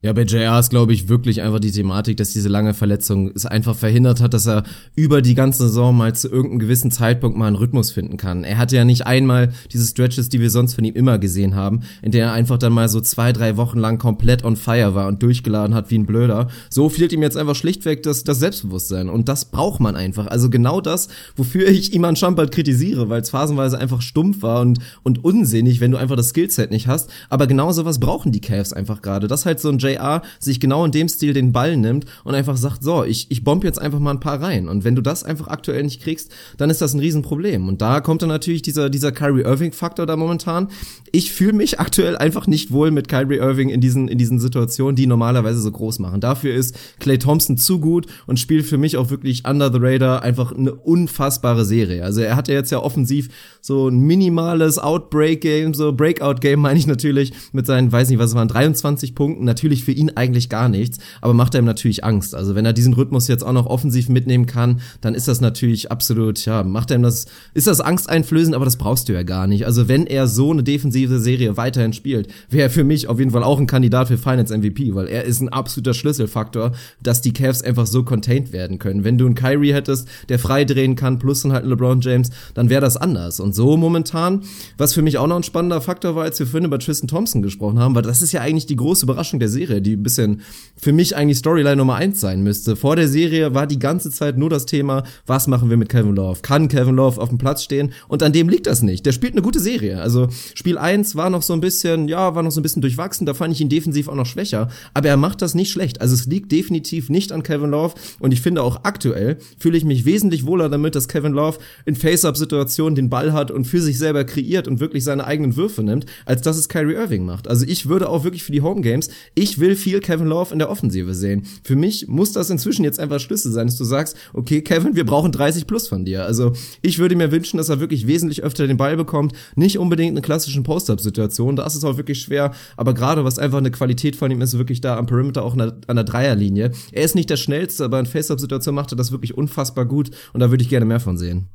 [0.04, 3.46] Ja, bei JR ist, glaube ich, wirklich einfach die Thematik, dass diese lange Verletzung es
[3.46, 4.64] einfach verhindert hat, dass er
[4.96, 8.44] über die ganze Saison mal zu irgendeinem gewissen Zeitpunkt mal einen Rhythmus finden kann.
[8.44, 11.82] Er hatte ja nicht einmal diese Stretches, die wir sonst von ihm immer gesehen haben,
[12.02, 15.08] in der er einfach dann mal so zwei, drei Wochen lang komplett on fire war
[15.08, 16.48] und durchgeladen hat wie ein Blöder.
[16.72, 19.08] So fehlt ihm jetzt einfach schlichtweg das, das Selbstbewusstsein.
[19.08, 20.26] Und das braucht man einfach.
[20.26, 24.80] Also genau das, wofür ich Iman Champert kritisiere, weil es phasenweise einfach stumpf war und,
[25.04, 27.12] und unsinnig, wenn du einfach das Skillset nicht hast.
[27.30, 29.28] Aber genau sowas brauchen die Cavs einfach gerade.
[29.28, 29.91] Das halt so ein JR
[30.40, 33.64] sich genau in dem Stil den Ball nimmt und einfach sagt, so, ich, ich bomb
[33.64, 34.68] jetzt einfach mal ein paar rein.
[34.68, 37.68] Und wenn du das einfach aktuell nicht kriegst, dann ist das ein Riesenproblem.
[37.68, 40.70] Und da kommt dann natürlich dieser, dieser Kyrie Irving-Faktor da momentan.
[41.12, 44.96] Ich fühle mich aktuell einfach nicht wohl mit Kyrie Irving in diesen, in diesen Situationen,
[44.96, 46.22] die normalerweise so groß machen.
[46.22, 50.24] Dafür ist Clay Thompson zu gut und spielt für mich auch wirklich under the radar
[50.24, 52.04] einfach eine unfassbare Serie.
[52.04, 53.30] Also er hat ja jetzt ja offensiv
[53.62, 58.36] so ein minimales Outbreak-Game, so Breakout-Game meine ich natürlich, mit seinen, weiß nicht, was es
[58.36, 59.46] waren, 23 Punkten.
[59.46, 62.34] Natürlich für ihn eigentlich gar nichts, aber macht einem natürlich Angst.
[62.36, 65.92] Also wenn er diesen Rhythmus jetzt auch noch offensiv mitnehmen kann, dann ist das natürlich
[65.92, 69.66] absolut, ja, macht einem das, ist das angsteinflößend, aber das brauchst du ja gar nicht.
[69.66, 73.32] Also wenn er so eine defensive Serie weiterhin spielt, wäre er für mich auf jeden
[73.32, 76.72] Fall auch ein Kandidat für Finance MVP, weil er ist ein absoluter Schlüsselfaktor,
[77.04, 79.04] dass die Cavs einfach so contained werden können.
[79.04, 82.70] Wenn du einen Kyrie hättest, der frei drehen kann, plus dann halt LeBron James, dann
[82.70, 83.40] wäre das anders.
[83.40, 84.42] Und so momentan,
[84.78, 87.42] was für mich auch noch ein spannender Faktor war, als wir vorhin über Tristan Thompson
[87.42, 90.42] gesprochen haben, weil das ist ja eigentlich die große Überraschung der Serie, die ein bisschen
[90.78, 92.76] für mich eigentlich Storyline Nummer eins sein müsste.
[92.76, 96.16] Vor der Serie war die ganze Zeit nur das Thema, was machen wir mit Kevin
[96.16, 96.42] Love?
[96.42, 97.94] Kann Kevin Love auf dem Platz stehen?
[98.08, 99.06] Und an dem liegt das nicht.
[99.06, 100.02] Der spielt eine gute Serie.
[100.02, 103.26] Also Spiel 1 war noch so ein bisschen, ja, war noch so ein bisschen durchwachsen,
[103.26, 106.02] da fand ich ihn defensiv auch noch schwächer, aber er macht das nicht schlecht.
[106.02, 109.86] Also es liegt definitiv nicht an Kevin Love und ich finde auch aktuell fühle ich
[109.86, 113.98] mich wesentlich wohler damit, dass Kevin Love in Face-Up-Situationen den Ball hat und für sich
[113.98, 117.48] selber kreiert und wirklich seine eigenen Würfe nimmt, als dass es Kyrie Irving macht.
[117.48, 120.60] Also ich würde auch wirklich für die Home Games, ich will viel Kevin Love in
[120.60, 121.48] der Offensive sehen.
[121.64, 125.06] Für mich muss das inzwischen jetzt einfach Schlüssel sein, dass du sagst, okay, Kevin, wir
[125.06, 126.26] brauchen 30 plus von dir.
[126.26, 130.18] Also ich würde mir wünschen, dass er wirklich wesentlich öfter den Ball bekommt, nicht unbedingt
[130.18, 134.30] in klassischen Post-Up-Situationen, das ist auch wirklich schwer, aber gerade was einfach eine Qualität von
[134.30, 136.72] ihm ist, wirklich da am Perimeter auch an der Dreierlinie.
[136.92, 140.42] Er ist nicht der schnellste, aber in Face-Up-Situationen macht er das wirklich unfassbar gut und
[140.42, 141.48] da würde ich gerne mehr von sehen.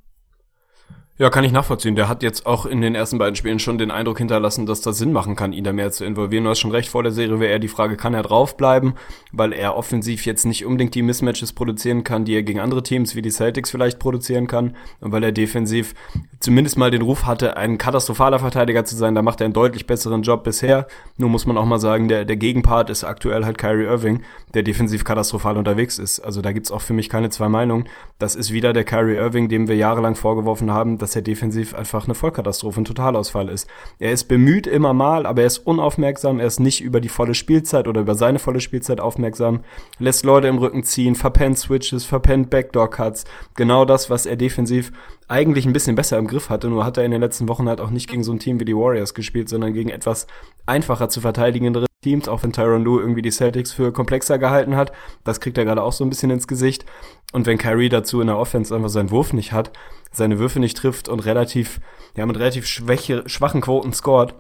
[1.18, 1.96] Ja, kann ich nachvollziehen.
[1.96, 4.98] Der hat jetzt auch in den ersten beiden Spielen schon den Eindruck hinterlassen, dass das
[4.98, 6.44] Sinn machen kann, ihn da mehr zu involvieren.
[6.44, 8.92] Du hast schon recht, vor der Serie wäre eher die Frage, kann er draufbleiben,
[9.33, 13.14] weil er offensiv jetzt nicht unbedingt die Mismatches produzieren kann, die er gegen andere Teams
[13.16, 15.94] wie die Celtics vielleicht produzieren kann, und weil er defensiv
[16.38, 19.14] zumindest mal den Ruf hatte, ein katastrophaler Verteidiger zu sein.
[19.14, 20.87] Da macht er einen deutlich besseren Job bisher.
[21.16, 24.20] Nur muss man auch mal sagen, der, der Gegenpart ist aktuell halt Kyrie Irving,
[24.52, 26.20] der defensiv katastrophal unterwegs ist.
[26.20, 27.88] Also da gibt's auch für mich keine zwei Meinungen.
[28.18, 32.07] Das ist wieder der Kyrie Irving, dem wir jahrelang vorgeworfen haben, dass er defensiv einfach
[32.07, 33.69] eine Vollkatastrophe, ein Totalausfall ist.
[34.01, 37.35] Er ist bemüht immer mal, aber er ist unaufmerksam, er ist nicht über die volle
[37.35, 39.61] Spielzeit oder über seine volle Spielzeit aufmerksam,
[40.01, 43.25] lässt Leute im Rücken ziehen, verpennt Switches, verpennt Backdoor-Cuts.
[43.55, 44.90] Genau das, was er defensiv
[45.29, 47.81] eigentlich ein bisschen besser im Griff hatte, nur hat er in den letzten Wochen halt
[47.81, 50.27] auch nicht gegen so ein Team wie die Warriors gespielt, sondern gegen etwas
[50.66, 54.92] einfacher zu verteidigendere Teams, auch wenn Tyron Lue irgendwie die Celtics für komplexer gehalten hat.
[55.25, 56.87] Das kriegt er gerade auch so ein bisschen ins Gesicht.
[57.33, 59.73] Und wenn Kyrie dazu in der Offense einfach seinen Wurf nicht hat,
[60.12, 61.81] seine Würfe nicht trifft und relativ,
[62.16, 64.35] ja, mit relativ schwäche, schwachen Quoten scored,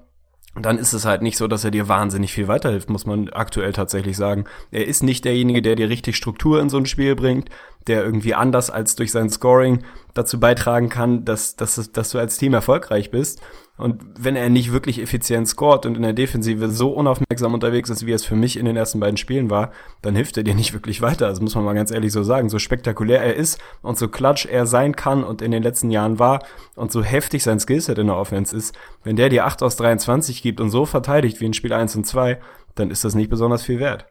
[0.54, 3.72] dann ist es halt nicht so, dass er dir wahnsinnig viel weiterhilft, muss man aktuell
[3.72, 4.44] tatsächlich sagen.
[4.70, 7.50] Er ist nicht derjenige, der dir richtig Struktur in so ein Spiel bringt,
[7.88, 9.82] der irgendwie anders als durch sein Scoring
[10.14, 13.42] dazu beitragen kann, dass, dass, dass du als Team erfolgreich bist.
[13.76, 18.06] Und wenn er nicht wirklich effizient scoret und in der Defensive so unaufmerksam unterwegs ist,
[18.06, 20.72] wie es für mich in den ersten beiden Spielen war, dann hilft er dir nicht
[20.72, 21.28] wirklich weiter.
[21.28, 22.48] Das muss man mal ganz ehrlich so sagen.
[22.48, 26.18] So spektakulär er ist und so klatsch er sein kann und in den letzten Jahren
[26.18, 26.42] war
[26.74, 30.42] und so heftig sein Skillset in der Offense ist, wenn der dir 8 aus 23
[30.42, 32.40] gibt und so verteidigt wie in Spiel 1 und 2,
[32.76, 34.06] dann ist das nicht besonders viel wert.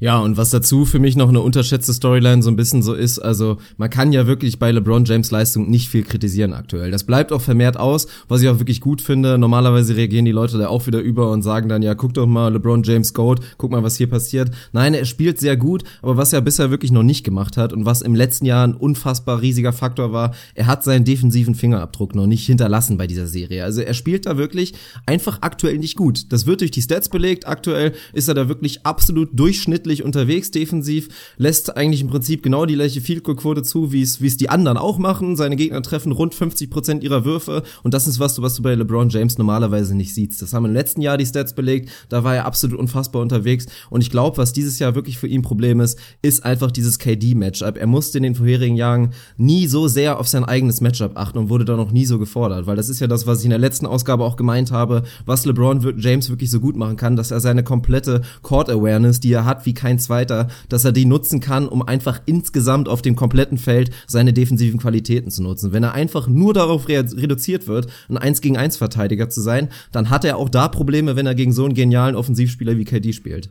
[0.00, 3.18] Ja, und was dazu für mich noch eine unterschätzte Storyline so ein bisschen so ist,
[3.18, 6.90] also man kann ja wirklich bei LeBron James Leistung nicht viel kritisieren aktuell.
[6.90, 9.36] Das bleibt auch vermehrt aus, was ich auch wirklich gut finde.
[9.36, 12.50] Normalerweise reagieren die Leute da auch wieder über und sagen dann, ja, guck doch mal,
[12.50, 14.50] LeBron James Gold, guck mal, was hier passiert.
[14.72, 17.84] Nein, er spielt sehr gut, aber was er bisher wirklich noch nicht gemacht hat und
[17.84, 22.26] was im letzten Jahr ein unfassbar riesiger Faktor war, er hat seinen defensiven Fingerabdruck noch
[22.26, 23.64] nicht hinterlassen bei dieser Serie.
[23.64, 24.72] Also er spielt da wirklich
[25.04, 26.32] einfach aktuell nicht gut.
[26.32, 27.46] Das wird durch die Stats belegt.
[27.46, 32.66] Aktuell ist er da wirklich absolut durchschnittlich durchschnittlich unterwegs defensiv, lässt eigentlich im Prinzip genau
[32.66, 35.36] die gleiche Field Goal Quote zu, wie es wie es die anderen auch machen.
[35.36, 38.62] Seine Gegner treffen rund 50 Prozent ihrer Würfe und das ist was du was du
[38.62, 40.42] bei LeBron James normalerweise nicht siehst.
[40.42, 41.90] Das haben im letzten Jahr die Stats belegt.
[42.08, 45.42] Da war er absolut unfassbar unterwegs und ich glaube, was dieses Jahr wirklich für ihn
[45.42, 47.76] Problem ist, ist einfach dieses KD Matchup.
[47.76, 51.48] Er musste in den vorherigen Jahren nie so sehr auf sein eigenes Matchup achten und
[51.48, 53.58] wurde da noch nie so gefordert, weil das ist ja das, was ich in der
[53.58, 57.40] letzten Ausgabe auch gemeint habe, was LeBron James wirklich so gut machen kann, dass er
[57.40, 61.68] seine komplette Court Awareness, die er hat wie kein zweiter, dass er die nutzen kann,
[61.68, 65.72] um einfach insgesamt auf dem kompletten Feld seine defensiven Qualitäten zu nutzen.
[65.72, 69.68] Wenn er einfach nur darauf re reduziert wird, ein 1 gegen 1 Verteidiger zu sein,
[69.92, 73.12] dann hat er auch da Probleme, wenn er gegen so einen genialen Offensivspieler wie KD
[73.12, 73.50] spielt.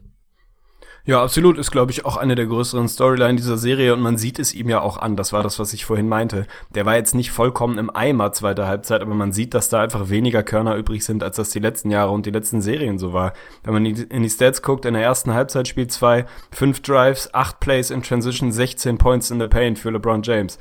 [1.05, 1.57] Ja, absolut.
[1.57, 4.69] Ist, glaube ich, auch eine der größeren Storyline dieser Serie und man sieht es ihm
[4.69, 5.15] ja auch an.
[5.15, 6.45] Das war das, was ich vorhin meinte.
[6.75, 10.09] Der war jetzt nicht vollkommen im Eimer zweiter Halbzeit, aber man sieht, dass da einfach
[10.09, 13.33] weniger Körner übrig sind, als das die letzten Jahre und die letzten Serien so war.
[13.63, 17.59] Wenn man in die Stats guckt, in der ersten Halbzeit spielt zwei, fünf Drives, acht
[17.59, 20.59] Plays in Transition, 16 Points in the Paint für LeBron James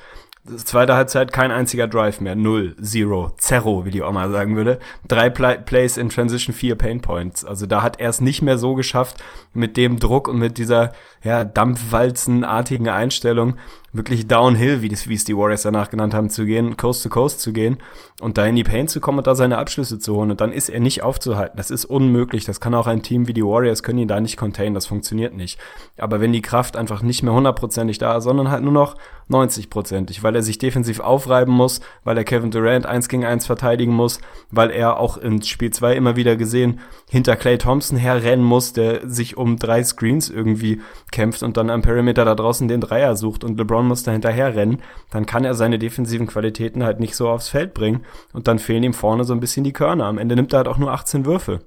[0.57, 2.35] zweite Halbzeit kein einziger Drive mehr.
[2.35, 4.79] Null, Zero, Zero, wie die Oma sagen würde.
[5.07, 7.44] Drei Play Plays in Transition, vier Pain Points.
[7.44, 9.22] Also da hat er es nicht mehr so geschafft,
[9.53, 13.57] mit dem Druck und mit dieser ja, Dampfwalzenartigen Einstellung
[13.98, 17.11] wirklich downhill, wie, das, wie es die Warriors danach genannt haben, zu gehen, Coast to
[17.11, 17.76] Coast zu gehen
[18.20, 20.30] und da in die Pain zu kommen und da seine Abschlüsse zu holen.
[20.30, 21.58] Und dann ist er nicht aufzuhalten.
[21.58, 22.46] Das ist unmöglich.
[22.46, 24.74] Das kann auch ein Team wie die Warriors, können ihn da nicht containen.
[24.74, 25.61] Das funktioniert nicht.
[25.98, 28.96] Aber wenn die Kraft einfach nicht mehr hundertprozentig da ist, sondern halt nur noch
[29.30, 33.92] 90-prozentig, weil er sich defensiv aufreiben muss, weil er Kevin Durant eins gegen eins verteidigen
[33.92, 36.80] muss, weil er auch in Spiel zwei immer wieder gesehen
[37.11, 40.80] hinter Clay Thompson herrennen muss, der sich um drei Screens irgendwie
[41.12, 44.55] kämpft und dann am Perimeter da draußen den Dreier sucht und LeBron muss da hinterher
[44.55, 48.59] rennen, dann kann er seine defensiven Qualitäten halt nicht so aufs Feld bringen und dann
[48.59, 50.05] fehlen ihm vorne so ein bisschen die Körner.
[50.05, 51.61] Am Ende nimmt er halt auch nur 18 Würfe.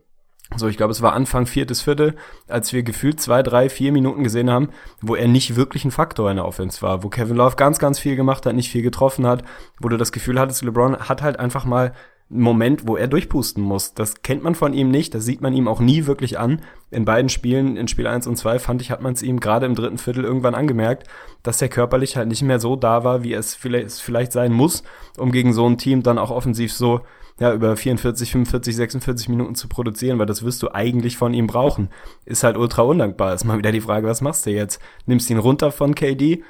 [0.57, 2.15] So, ich glaube, es war Anfang viertes Viertel,
[2.49, 4.69] als wir gefühlt zwei, drei, vier Minuten gesehen haben,
[5.01, 7.99] wo er nicht wirklich ein Faktor in der Offense war, wo Kevin Love ganz, ganz
[7.99, 9.43] viel gemacht hat, nicht viel getroffen hat,
[9.79, 11.93] wo du das Gefühl hattest, LeBron hat halt einfach mal
[12.33, 13.93] Moment, wo er durchpusten muss.
[13.93, 16.61] Das kennt man von ihm nicht, das sieht man ihm auch nie wirklich an.
[16.89, 19.65] In beiden Spielen, in Spiel 1 und 2, fand ich, hat man es ihm gerade
[19.65, 21.07] im dritten Viertel irgendwann angemerkt,
[21.43, 24.83] dass er körperlich halt nicht mehr so da war, wie es vielleicht, vielleicht sein muss,
[25.17, 27.01] um gegen so ein Team dann auch offensiv so
[27.41, 31.47] ja, über 44, 45, 46 Minuten zu produzieren, weil das wirst du eigentlich von ihm
[31.47, 31.89] brauchen.
[32.23, 33.33] Ist halt ultra undankbar.
[33.33, 34.79] Ist mal wieder die Frage, was machst du jetzt?
[35.07, 36.43] Nimmst ihn runter von KD?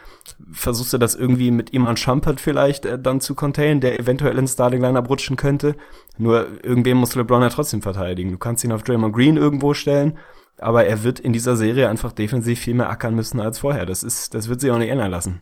[0.52, 4.38] Versuchst du das irgendwie mit ihm an Schampert vielleicht äh, dann zu containen, der eventuell
[4.38, 5.78] ins Starting Lineup rutschen könnte?
[6.18, 8.34] Nur irgendwem muss LeBron ja trotzdem verteidigen.
[8.34, 10.18] Du kannst ihn auf Draymond Green irgendwo stellen,
[10.58, 13.86] aber er wird in dieser Serie einfach defensiv viel mehr ackern müssen als vorher.
[13.86, 15.42] Das ist, das wird sich auch nicht ändern lassen.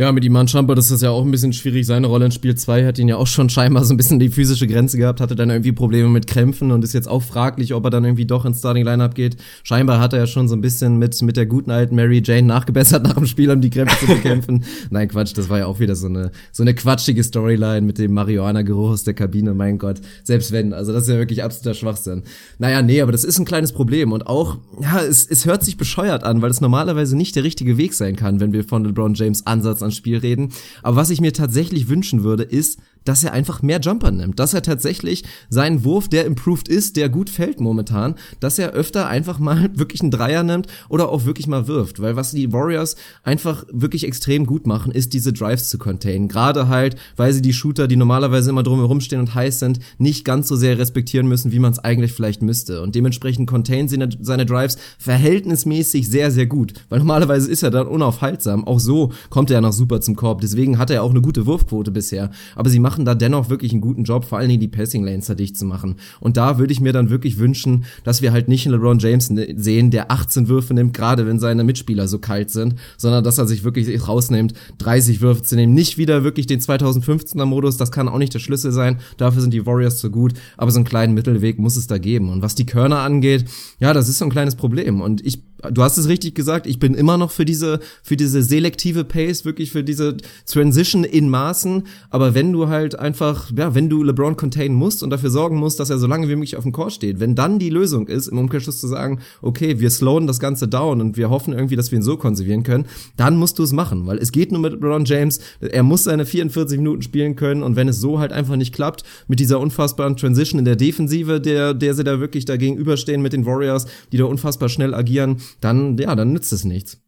[0.00, 1.84] Ja, mit Iman Champa, das ist ja auch ein bisschen schwierig.
[1.84, 4.30] Seine Rolle in Spiel 2 hat ihn ja auch schon scheinbar so ein bisschen die
[4.30, 7.84] physische Grenze gehabt, hatte dann irgendwie Probleme mit Krämpfen und ist jetzt auch fraglich, ob
[7.84, 9.36] er dann irgendwie doch ins Starting Lineup geht.
[9.62, 12.46] Scheinbar hat er ja schon so ein bisschen mit, mit der guten alten Mary Jane
[12.46, 14.64] nachgebessert nach dem Spiel, um die Krämpfe zu bekämpfen.
[14.90, 18.14] Nein, Quatsch, das war ja auch wieder so eine, so eine quatschige Storyline mit dem
[18.14, 20.00] Marihuana-Geruch aus der Kabine, mein Gott.
[20.24, 22.22] Selbst wenn, also das ist ja wirklich absoluter Schwachsinn.
[22.58, 25.76] Naja, nee, aber das ist ein kleines Problem und auch, ja, es, es hört sich
[25.76, 29.12] bescheuert an, weil es normalerweise nicht der richtige Weg sein kann, wenn wir von LeBron
[29.12, 30.52] James Ansatz ans Spiel reden.
[30.82, 34.54] Aber was ich mir tatsächlich wünschen würde, ist, dass er einfach mehr Jumper nimmt, dass
[34.54, 39.38] er tatsächlich seinen Wurf, der improved ist, der gut fällt momentan, dass er öfter einfach
[39.38, 43.64] mal wirklich einen Dreier nimmt oder auch wirklich mal wirft, weil was die Warriors einfach
[43.70, 47.88] wirklich extrem gut machen, ist diese Drives zu containen, gerade halt, weil sie die Shooter,
[47.88, 51.58] die normalerweise immer drumherum stehen und heiß sind, nicht ganz so sehr respektieren müssen, wie
[51.58, 52.82] man es eigentlich vielleicht müsste.
[52.82, 57.86] Und dementsprechend containen sie seine Drives verhältnismäßig sehr, sehr gut, weil normalerweise ist er dann
[57.86, 61.46] unaufhaltsam, auch so kommt er noch super zum Korb, deswegen hat er auch eine gute
[61.46, 64.68] Wurfquote bisher, aber sie machen da dennoch wirklich einen guten Job, vor allen Dingen die
[64.68, 65.96] Passing Lanes da dicht zu machen.
[66.20, 69.30] Und da würde ich mir dann wirklich wünschen, dass wir halt nicht einen LeBron James
[69.30, 73.38] ne, sehen, der 18 Würfe nimmt, gerade wenn seine Mitspieler so kalt sind, sondern dass
[73.38, 75.74] er sich wirklich rausnimmt, 30 Würfe zu nehmen.
[75.74, 78.98] Nicht wieder wirklich den 2015er Modus, das kann auch nicht der Schlüssel sein.
[79.16, 82.30] Dafür sind die Warriors zu gut, aber so einen kleinen Mittelweg muss es da geben.
[82.30, 83.44] Und was die Körner angeht,
[83.78, 85.00] ja, das ist so ein kleines Problem.
[85.00, 88.42] Und ich du hast es richtig gesagt, ich bin immer noch für diese, für diese
[88.42, 91.84] selektive Pace, wirklich für diese Transition in Maßen.
[92.10, 95.80] Aber wenn du halt einfach, ja, wenn du LeBron containen musst und dafür sorgen musst,
[95.80, 98.28] dass er so lange wie möglich auf dem Court steht, wenn dann die Lösung ist,
[98.28, 101.90] im Umkehrschluss zu sagen, okay, wir slowen das Ganze down und wir hoffen irgendwie, dass
[101.90, 104.72] wir ihn so konservieren können, dann musst du es machen, weil es geht nur mit
[104.72, 105.40] LeBron James.
[105.60, 109.04] Er muss seine 44 Minuten spielen können und wenn es so halt einfach nicht klappt,
[109.28, 113.32] mit dieser unfassbaren Transition in der Defensive, der, der sie da wirklich dagegen überstehen mit
[113.32, 117.00] den Warriors, die da unfassbar schnell agieren, dann, ja, dann nützt es nichts.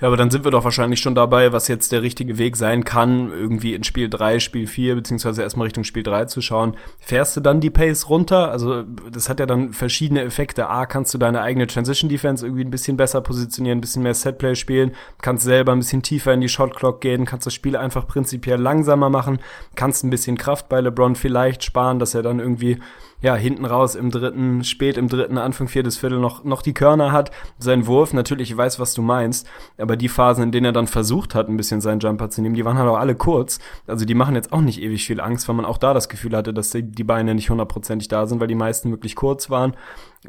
[0.00, 2.84] Ja, aber dann sind wir doch wahrscheinlich schon dabei, was jetzt der richtige Weg sein
[2.84, 6.76] kann, irgendwie in Spiel 3, Spiel 4, beziehungsweise erstmal Richtung Spiel 3 zu schauen.
[7.00, 8.52] Fährst du dann die Pace runter?
[8.52, 10.68] Also das hat ja dann verschiedene Effekte.
[10.68, 14.14] A, kannst du deine eigene Transition Defense irgendwie ein bisschen besser positionieren, ein bisschen mehr
[14.14, 17.76] Setplay spielen, kannst selber ein bisschen tiefer in die Shot Clock gehen, kannst das Spiel
[17.76, 19.40] einfach prinzipiell langsamer machen,
[19.74, 22.78] kannst ein bisschen Kraft bei LeBron vielleicht sparen, dass er dann irgendwie
[23.20, 27.10] ja, hinten raus im dritten, spät im dritten, Anfang viertes Viertel noch, noch die Körner
[27.10, 27.30] hat.
[27.58, 30.86] Sein Wurf, natürlich, ich weiß, was du meinst, aber die Phasen, in denen er dann
[30.86, 33.58] versucht hat, ein bisschen seinen Jumper zu nehmen, die waren halt auch alle kurz.
[33.86, 36.36] Also die machen jetzt auch nicht ewig viel Angst, weil man auch da das Gefühl
[36.36, 39.74] hatte, dass die Beine nicht hundertprozentig da sind, weil die meisten wirklich kurz waren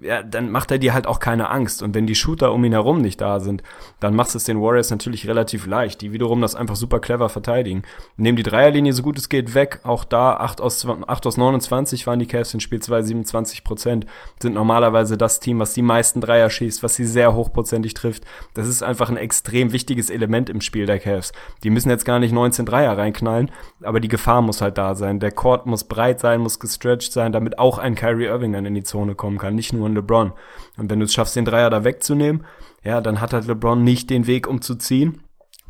[0.01, 1.81] ja, dann macht er dir halt auch keine Angst.
[1.81, 3.63] Und wenn die Shooter um ihn herum nicht da sind,
[3.99, 7.83] dann macht es den Warriors natürlich relativ leicht, die wiederum das einfach super clever verteidigen.
[8.15, 12.05] Nehmen die Dreierlinie so gut es geht weg, auch da 8 aus, 8 aus 29
[12.05, 14.05] waren die Cavs in Spiel 2, 27 Prozent,
[14.39, 18.23] sind normalerweise das Team, was die meisten Dreier schießt, was sie sehr hochprozentig trifft.
[18.53, 21.31] Das ist einfach ein extrem wichtiges Element im Spiel der Cavs.
[21.63, 25.19] Die müssen jetzt gar nicht 19 Dreier reinknallen, aber die Gefahr muss halt da sein.
[25.19, 28.75] Der Court muss breit sein, muss gestretched sein, damit auch ein Kyrie Irving dann in
[28.75, 30.33] die Zone kommen kann, nicht nur nur ein LeBron.
[30.77, 32.45] Und wenn du es schaffst, den Dreier da wegzunehmen,
[32.83, 35.23] ja, dann hat halt LeBron nicht den Weg, um zu ziehen.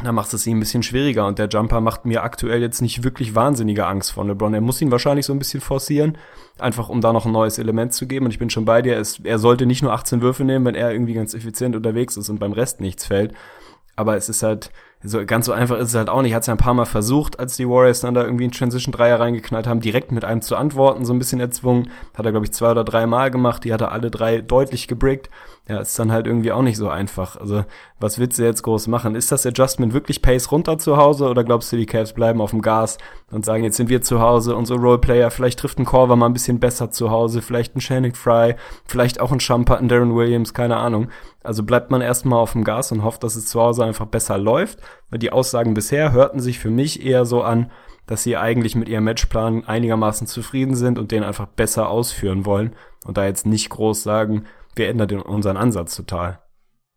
[0.03, 3.03] Da macht es ihm ein bisschen schwieriger und der Jumper macht mir aktuell jetzt nicht
[3.03, 4.53] wirklich wahnsinnige Angst von LeBron.
[4.53, 6.17] Er muss ihn wahrscheinlich so ein bisschen forcieren,
[6.57, 8.25] einfach um da noch ein neues Element zu geben.
[8.25, 10.75] Und ich bin schon bei dir, es, er sollte nicht nur 18 Würfe nehmen, wenn
[10.75, 13.33] er irgendwie ganz effizient unterwegs ist und beim Rest nichts fällt.
[13.97, 16.33] Aber es ist halt, so ganz so einfach ist es halt auch nicht.
[16.33, 18.91] Hat es ja ein paar Mal versucht, als die Warriors dann da irgendwie einen Transition
[18.91, 21.89] Dreier reingeknallt haben, direkt mit einem zu antworten, so ein bisschen erzwungen.
[22.13, 23.63] Hat er glaube ich zwei oder drei Mal gemacht.
[23.63, 25.29] Die hat er alle drei deutlich gebrickt.
[25.69, 27.35] Ja, ist dann halt irgendwie auch nicht so einfach.
[27.35, 27.63] Also
[27.99, 29.13] was willst du jetzt groß machen?
[29.13, 32.49] Ist das Adjustment wirklich Pace runter zu Hause oder glaubst du, die Cavs bleiben auf
[32.49, 32.97] dem Gas
[33.29, 36.33] und sagen, jetzt sind wir zu Hause, unsere Roleplayer, vielleicht trifft ein Corver mal ein
[36.33, 38.55] bisschen besser zu Hause, vielleicht ein Shannon Fry,
[38.87, 41.09] vielleicht auch ein Shumpert, ein Darren Williams, keine Ahnung.
[41.43, 44.39] Also bleibt man erstmal auf dem Gas und hofft, dass es zu Hause einfach besser
[44.39, 44.79] läuft.
[45.11, 47.69] Weil die Aussagen bisher hörten sich für mich eher so an,
[48.07, 52.73] dass sie eigentlich mit ihrem Matchplan einigermaßen zufrieden sind und den einfach besser ausführen wollen
[53.05, 54.45] und da jetzt nicht groß sagen,
[54.79, 56.39] wir ändern unseren Ansatz total.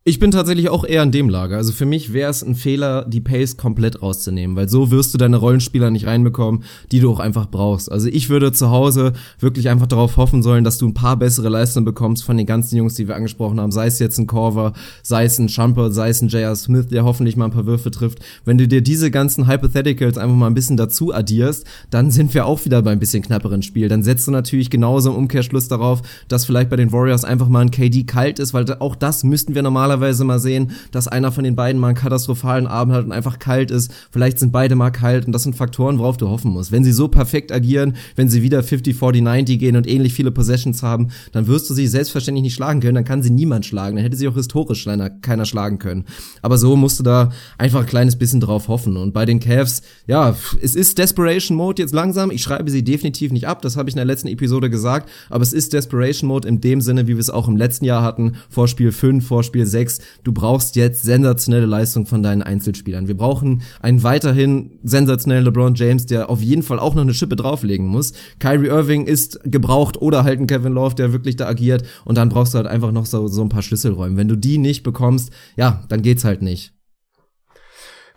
[0.05, 1.57] Ich bin tatsächlich auch eher in dem Lager.
[1.57, 5.19] Also für mich wäre es ein Fehler, die Pace komplett rauszunehmen, weil so wirst du
[5.19, 7.93] deine Rollenspieler nicht reinbekommen, die du auch einfach brauchst.
[7.93, 11.49] Also ich würde zu Hause wirklich einfach darauf hoffen sollen, dass du ein paar bessere
[11.51, 13.71] Leistungen bekommst von den ganzen Jungs, die wir angesprochen haben.
[13.71, 14.73] Sei es jetzt ein Corver,
[15.05, 16.57] sei es ein Shumper, sei es ein J.R.
[16.57, 18.19] Smith, der hoffentlich mal ein paar Würfe trifft.
[18.45, 22.47] Wenn du dir diese ganzen Hypotheticals einfach mal ein bisschen dazu addierst, dann sind wir
[22.47, 23.89] auch wieder bei ein bisschen knapperen Spiel.
[23.89, 27.61] Dann setzt du natürlich genauso im Umkehrschluss darauf, dass vielleicht bei den Warriors einfach mal
[27.61, 31.33] ein KD kalt ist, weil auch das müssten wir normalerweise normalerweise mal sehen, dass einer
[31.33, 33.93] von den beiden mal einen katastrophalen Abend hat und einfach kalt ist.
[34.11, 36.73] Vielleicht sind beide mal kalt und das sind Faktoren, worauf du hoffen musst.
[36.73, 41.09] Wenn sie so perfekt agieren, wenn sie wieder 50-40-90 gehen und ähnlich viele Possessions haben,
[41.33, 42.95] dann wirst du sie selbstverständlich nicht schlagen können.
[42.95, 43.97] Dann kann sie niemand schlagen.
[43.97, 46.05] Dann hätte sie auch historisch keiner, keiner schlagen können.
[46.41, 48.97] Aber so musst du da einfach ein kleines bisschen drauf hoffen.
[48.97, 52.31] Und bei den Cavs, ja, es ist Desperation Mode jetzt langsam.
[52.31, 53.63] Ich schreibe sie definitiv nicht ab.
[53.63, 55.09] Das habe ich in der letzten Episode gesagt.
[55.29, 58.03] Aber es ist Desperation Mode in dem Sinne, wie wir es auch im letzten Jahr
[58.03, 58.37] hatten.
[58.49, 63.09] Vor Spiel 5, vor Spiel 6 6, du brauchst jetzt sensationelle Leistung von deinen Einzelspielern.
[63.09, 67.37] Wir brauchen einen weiterhin sensationellen LeBron James, der auf jeden Fall auch noch eine Schippe
[67.37, 68.13] drauflegen muss.
[68.39, 72.29] Kyrie Irving ist gebraucht oder halt ein Kevin Love, der wirklich da agiert und dann
[72.29, 74.17] brauchst du halt einfach noch so, so ein paar Schlüsselräume.
[74.17, 76.73] Wenn du die nicht bekommst, ja, dann geht's halt nicht.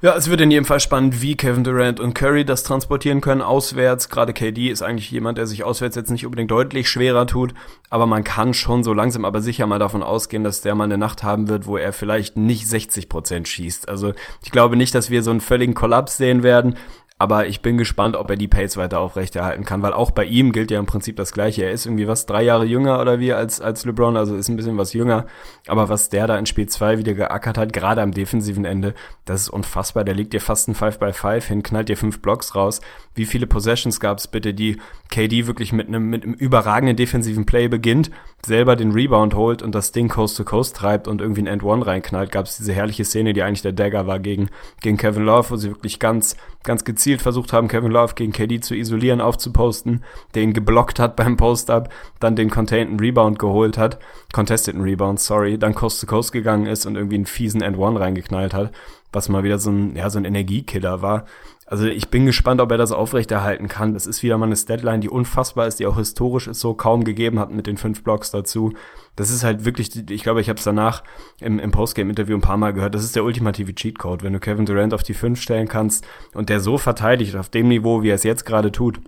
[0.01, 3.41] Ja, es wird in jedem Fall spannend, wie Kevin Durant und Curry das transportieren können
[3.41, 4.09] auswärts.
[4.09, 7.53] Gerade KD ist eigentlich jemand, der sich auswärts jetzt nicht unbedingt deutlich schwerer tut,
[7.89, 10.97] aber man kann schon so langsam aber sicher mal davon ausgehen, dass der mal eine
[10.97, 13.87] Nacht haben wird, wo er vielleicht nicht 60 Prozent schießt.
[13.87, 16.75] Also ich glaube nicht, dass wir so einen völligen Kollaps sehen werden,
[17.17, 20.51] aber ich bin gespannt, ob er die Pace weiter aufrechterhalten kann, weil auch bei ihm
[20.51, 21.63] gilt ja im Prinzip das Gleiche.
[21.63, 24.57] Er ist irgendwie was, drei Jahre jünger oder wie als, als LeBron, also ist ein
[24.57, 25.25] bisschen was jünger.
[25.65, 29.43] Aber was der da in Spiel 2 wieder geackert hat, gerade am defensiven Ende, das
[29.43, 30.03] ist unfassbar.
[30.03, 32.81] Der legt dir fast ein 5 by 5 hin, knallt dir fünf Blocks raus.
[33.13, 37.45] Wie viele Possessions gab es bitte, die KD wirklich mit einem, mit einem überragenden defensiven
[37.45, 38.11] Play beginnt,
[38.45, 41.63] selber den Rebound holt und das Ding Coast to Coast treibt und irgendwie ein End
[41.63, 44.49] One reinknallt, gab es diese herrliche Szene, die eigentlich der Dagger war gegen,
[44.81, 48.59] gegen Kevin Love, wo sie wirklich ganz, ganz gezielt versucht haben, Kevin Love gegen KD
[48.59, 50.03] zu isolieren, aufzuposten,
[50.35, 53.99] den geblockt hat beim Post-Up, dann den containten Rebound geholt hat,
[54.33, 58.53] contesteten Rebound, sorry, dann Coast to Coast gegangen ist und irgendwie einen fiesen End-One reingeknallt
[58.53, 58.71] hat,
[59.11, 61.25] was mal wieder so ein, ja, so ein Energiekiller war.
[61.67, 63.93] Also ich bin gespannt, ob er das aufrechterhalten kann.
[63.93, 67.03] Das ist wieder mal eine Deadline, die unfassbar ist, die auch historisch ist, so kaum
[67.03, 68.73] gegeben hat mit den fünf Blocks dazu.
[69.15, 71.03] Das ist halt wirklich, ich glaube, ich habe es danach
[71.39, 74.65] im, im Postgame-Interview ein paar Mal gehört, das ist der ultimative Cheatcode, wenn du Kevin
[74.65, 78.15] Durant auf die fünf stellen kannst und der so verteidigt auf dem Niveau, wie er
[78.15, 78.99] es jetzt gerade tut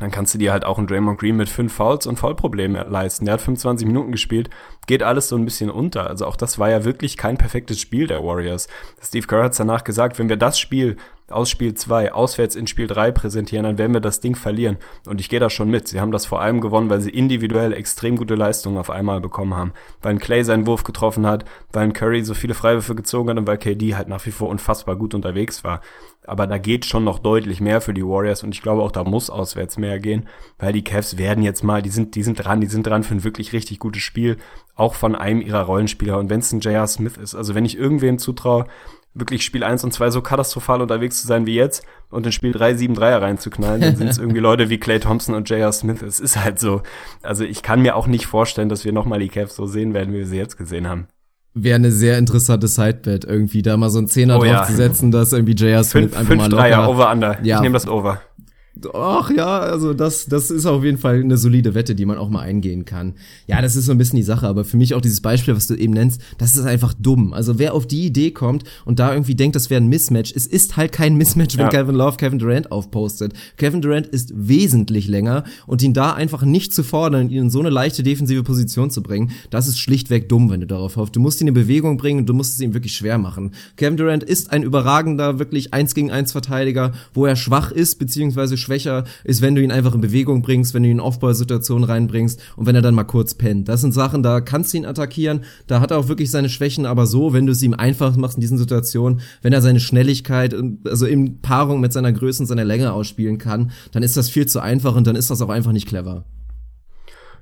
[0.00, 3.24] dann kannst du dir halt auch einen Draymond Green mit fünf Fouls und Foulproblemen leisten.
[3.24, 4.50] Der hat 25 Minuten gespielt,
[4.86, 6.08] geht alles so ein bisschen unter.
[6.08, 8.68] Also auch das war ja wirklich kein perfektes Spiel der Warriors.
[9.02, 10.96] Steve Kerr hat danach gesagt, wenn wir das Spiel
[11.28, 14.76] aus Spiel 2 auswärts in Spiel 3 präsentieren, dann werden wir das Ding verlieren.
[15.06, 15.88] Und ich gehe da schon mit.
[15.88, 19.54] Sie haben das vor allem gewonnen, weil sie individuell extrem gute Leistungen auf einmal bekommen
[19.54, 19.72] haben.
[20.02, 23.38] Weil ein Clay seinen Wurf getroffen hat, weil ein Curry so viele Freiwürfe gezogen hat
[23.38, 25.80] und weil KD halt nach wie vor unfassbar gut unterwegs war.
[26.26, 29.04] Aber da geht schon noch deutlich mehr für die Warriors und ich glaube auch, da
[29.04, 32.60] muss auswärts mehr gehen, weil die Cavs werden jetzt mal, die sind, die sind dran,
[32.60, 34.36] die sind dran für ein wirklich richtig gutes Spiel,
[34.74, 36.18] auch von einem ihrer Rollenspieler.
[36.18, 36.86] Und wenn es ein J.R.
[36.86, 38.66] Smith ist, also wenn ich irgendwem zutraue,
[39.18, 42.52] wirklich Spiel 1 und 2 so katastrophal unterwegs zu sein wie jetzt und in Spiel
[42.52, 45.72] 3 7 Dreier reinzuknallen, dann sind es irgendwie Leute wie Clay Thompson und J.R.
[45.72, 46.02] Smith.
[46.02, 46.82] Es ist halt so.
[47.22, 50.12] Also ich kann mir auch nicht vorstellen, dass wir nochmal die Cavs so sehen werden,
[50.12, 51.08] wie wir sie jetzt gesehen haben.
[51.58, 54.58] Wäre eine sehr interessante Sidebet, irgendwie da mal so ein Zehner Oh ja.
[54.58, 55.82] drauf zu setzen, dass irgendwie J.R.
[55.84, 56.88] Smith Fünf, einfach fünf mal Dreier, locker.
[56.90, 57.38] over under.
[57.42, 57.56] Ja.
[57.56, 58.20] Ich nehme das over.
[58.92, 62.28] Ach ja, also das, das ist auf jeden Fall eine solide Wette, die man auch
[62.28, 63.14] mal eingehen kann.
[63.46, 65.66] Ja, das ist so ein bisschen die Sache, aber für mich auch dieses Beispiel, was
[65.66, 67.32] du eben nennst, das ist einfach dumm.
[67.32, 70.46] Also wer auf die Idee kommt und da irgendwie denkt, das wäre ein Mismatch, es
[70.46, 71.70] ist halt kein Mismatch, wenn Ja.
[71.70, 73.32] Kevin Love Kevin Durant aufpostet.
[73.56, 77.60] Kevin Durant ist wesentlich länger und ihn da einfach nicht zu fordern, ihn in so
[77.60, 81.16] eine leichte defensive Position zu bringen, das ist schlichtweg dumm, wenn du darauf hoffst.
[81.16, 83.52] Du musst ihn in Bewegung bringen und du musst es ihm wirklich schwer machen.
[83.76, 88.56] Kevin Durant ist ein überragender, wirklich eins gegen eins Verteidiger, wo er schwach ist, beziehungsweise
[88.66, 92.40] schwächer ist, wenn du ihn einfach in Bewegung bringst, wenn du ihn in Aufbausituationen reinbringst
[92.56, 93.68] und wenn er dann mal kurz pennt.
[93.68, 96.84] Das sind Sachen, da kannst du ihn attackieren, da hat er auch wirklich seine Schwächen,
[96.84, 100.52] aber so, wenn du es ihm einfach machst in diesen Situationen, wenn er seine Schnelligkeit,
[100.54, 104.28] und- also in Paarung mit seiner Größe und seiner Länge ausspielen kann, dann ist das
[104.28, 106.24] viel zu einfach und dann ist das auch einfach nicht clever.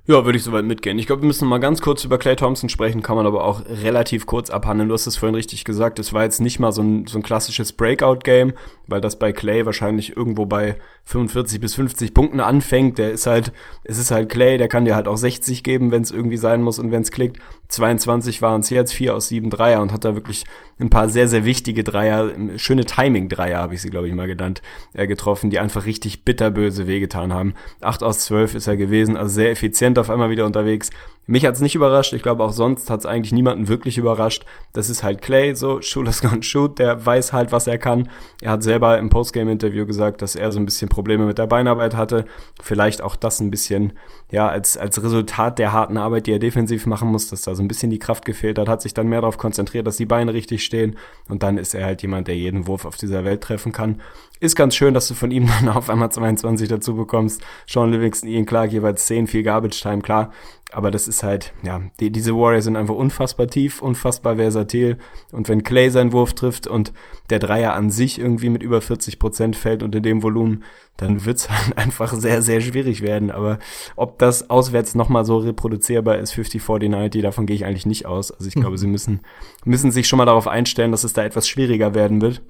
[0.07, 0.99] Ja, würde ich soweit mitgehen.
[0.99, 3.63] Ich glaube, wir müssen mal ganz kurz über Clay Thompson sprechen, kann man aber auch
[3.67, 4.91] relativ kurz abhandeln.
[4.91, 7.23] Du hast es vorhin richtig gesagt, es war jetzt nicht mal so ein, so ein
[7.23, 8.53] klassisches Breakout-Game,
[8.87, 12.99] weil das bei Clay wahrscheinlich irgendwo bei 45 bis 50 Punkten anfängt.
[12.99, 13.51] Der ist halt,
[13.83, 16.61] es ist halt Clay, der kann dir halt auch 60 geben, wenn es irgendwie sein
[16.61, 17.39] muss und wenn es klickt.
[17.69, 20.45] 22 waren es jetzt, 4 aus 7 Dreier und hat da wirklich
[20.79, 24.63] ein paar sehr, sehr wichtige Dreier, schöne Timing-Dreier habe ich sie, glaube ich, mal genannt,
[24.93, 27.55] äh, getroffen, die einfach richtig bitterböse wehgetan haben.
[27.81, 30.91] 8 aus 12 ist er gewesen, also sehr effizient auf einmal wieder unterwegs.
[31.27, 34.45] Mich hat's nicht überrascht, ich glaube auch sonst hat's eigentlich niemanden wirklich überrascht.
[34.75, 38.11] Das ist halt Clay, so, shoot is gonna shoot, der weiß halt, was er kann.
[38.43, 41.97] Er hat selber im Postgame-Interview gesagt, dass er so ein bisschen Probleme mit der Beinarbeit
[41.97, 42.27] hatte.
[42.63, 43.95] Vielleicht auch das ein bisschen,
[44.31, 47.63] ja, als, als Resultat der harten Arbeit, die er defensiv machen muss, dass da so
[47.63, 50.35] ein bisschen die Kraft gefehlt hat, hat sich dann mehr darauf konzentriert, dass die Beine
[50.35, 50.97] richtig stehen.
[51.29, 54.03] Und dann ist er halt jemand, der jeden Wurf auf dieser Welt treffen kann.
[54.41, 57.43] Ist ganz schön, dass du von ihm dann auf einmal 22 dazu bekommst.
[57.67, 60.33] Sean Livingston, Ian Clark jeweils 10, viel Garbage Time, klar.
[60.73, 64.99] Aber das ist halt, ja, die, diese Warriors sind einfach unfassbar tief, unfassbar versatil.
[65.31, 66.93] Und wenn Clay seinen Wurf trifft und
[67.31, 70.65] der Dreier an sich irgendwie mit über 40 Prozent fällt und in dem Volumen,
[70.97, 73.31] dann wird's halt einfach sehr, sehr schwierig werden.
[73.31, 73.59] Aber
[73.95, 78.33] ob das auswärts nochmal so reproduzierbar ist, 50-40-90, davon gehe ich eigentlich nicht aus.
[78.33, 79.21] Also ich glaube, sie müssen,
[79.65, 82.43] müssen sich schon mal darauf einstellen, dass es da etwas schwieriger werden wird.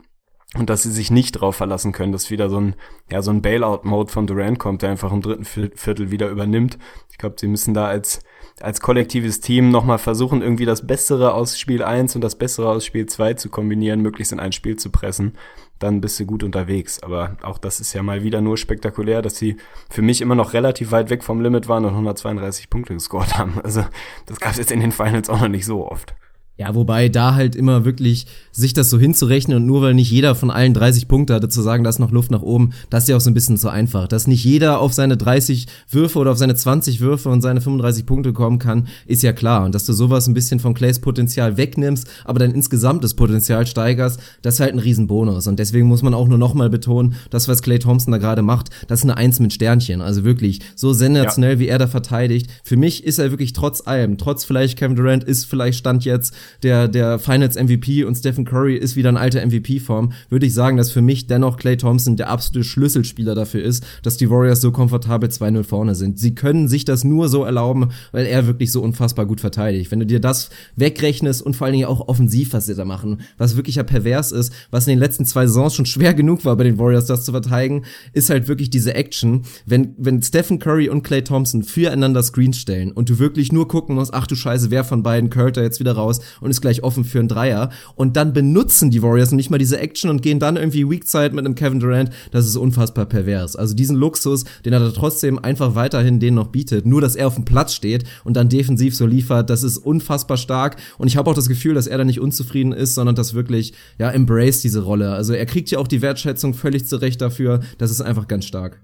[0.57, 2.77] Und dass sie sich nicht drauf verlassen können, dass wieder so ein,
[3.11, 6.79] ja, so ein Bailout-Mode von Durant kommt, der einfach im dritten Viertel wieder übernimmt.
[7.11, 8.21] Ich glaube, sie müssen da als,
[8.61, 12.87] als kollektives Team nochmal versuchen, irgendwie das Bessere aus Spiel 1 und das Bessere aus
[12.87, 15.33] Spiel 2 zu kombinieren, möglichst in ein Spiel zu pressen.
[15.81, 17.03] Dann bist du gut unterwegs.
[17.03, 19.57] Aber auch das ist ja mal wieder nur spektakulär, dass sie
[19.91, 23.61] für mich immer noch relativ weit weg vom Limit waren und 132 Punkte gescored haben.
[23.65, 23.85] Also
[24.27, 26.15] das gab es jetzt in den Finals auch noch nicht so oft.
[26.57, 30.37] Ja, wobei da halt immer wirklich sich das so hinzurechnen und nur weil nicht jeder
[30.37, 33.09] von allen 30 Punkte hatte, zu sagen, da ist noch Luft nach oben, das ist
[33.09, 34.07] ja auch so ein bisschen zu einfach.
[34.07, 38.07] Dass nicht jeder auf seine 30 Würfe oder auf seine 20 Würfe und seine 35
[38.07, 39.65] Punkte kommen kann, ist ja klar.
[39.65, 43.67] Und dass du sowas ein bisschen von Clays Potenzial wegnimmst, aber dann insgesamt das Potenzial
[43.67, 45.49] steigerst, das ist halt ein Riesenbonus.
[45.49, 48.71] Und deswegen muss man auch nur nochmal betonen, das, was Clay Thompson da gerade macht,
[48.87, 50.01] das ist eine Eins mit Sternchen.
[50.01, 52.49] Also wirklich, so sensationell, wie er da verteidigt.
[52.63, 56.33] Für mich ist er wirklich trotz allem, trotz vielleicht Kevin Durant ist vielleicht Stand jetzt
[56.62, 60.76] der, der Finals MVP und Stephen Curry ist wieder ein alter MVP-Form, würde ich sagen,
[60.76, 64.72] dass für mich dennoch Clay Thompson der absolute Schlüsselspieler dafür ist, dass die Warriors so
[64.72, 66.18] komfortabel 2-0 vorne sind.
[66.18, 69.90] Sie können sich das nur so erlauben, weil er wirklich so unfassbar gut verteidigt.
[69.90, 73.20] Wenn du dir das wegrechnest und vor allen Dingen auch offensiv, was sie da machen,
[73.38, 76.57] was wirklich ja pervers ist, was in den letzten zwei Saisons schon schwer genug war
[76.57, 79.42] bei den Warriors, das zu verteidigen, ist halt wirklich diese Action.
[79.66, 83.95] Wenn, wenn Stephen Curry und Clay Thompson füreinander Screens stellen und du wirklich nur gucken
[83.95, 86.82] musst, ach du Scheiße, wer von beiden curlt da jetzt wieder raus und ist gleich
[86.82, 90.39] offen für einen Dreier und dann benutzen die Warriors nicht mal diese Action und gehen
[90.39, 93.57] dann irgendwie Weak Side mit einem Kevin Durant, das ist unfassbar pervers.
[93.57, 97.26] Also diesen Luxus, den er da trotzdem einfach weiterhin den noch bietet, nur dass er
[97.26, 101.16] auf dem Platz steht und dann defensiv so liefert, das ist unfassbar stark und ich
[101.16, 104.61] habe auch das Gefühl, dass er da nicht unzufrieden ist, sondern das wirklich, ja, embrace
[104.61, 105.12] diese Rolle.
[105.12, 108.80] Also er kriegt ja auch die Wertschätzung völlig zurecht dafür, das ist einfach ganz stark.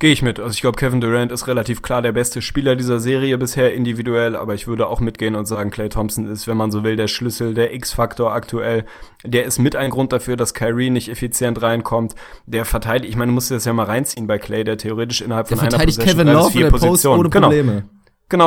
[0.00, 0.40] Gehe ich mit.
[0.40, 4.34] Also ich glaube, Kevin Durant ist relativ klar der beste Spieler dieser Serie bisher individuell,
[4.34, 7.06] aber ich würde auch mitgehen und sagen, Clay Thompson ist, wenn man so will, der
[7.06, 8.86] Schlüssel, der X-Faktor aktuell.
[9.24, 12.14] Der ist mit ein Grund dafür, dass Kyrie nicht effizient reinkommt.
[12.46, 15.20] Der verteidigt, ich meine, du musst dir das ja mal reinziehen bei Clay, der theoretisch
[15.20, 17.20] innerhalb Der von einer Possession Kevin Love vier Positionen.
[17.20, 17.48] ohne Genau.
[17.48, 17.72] Probleme.
[17.72, 17.99] Genau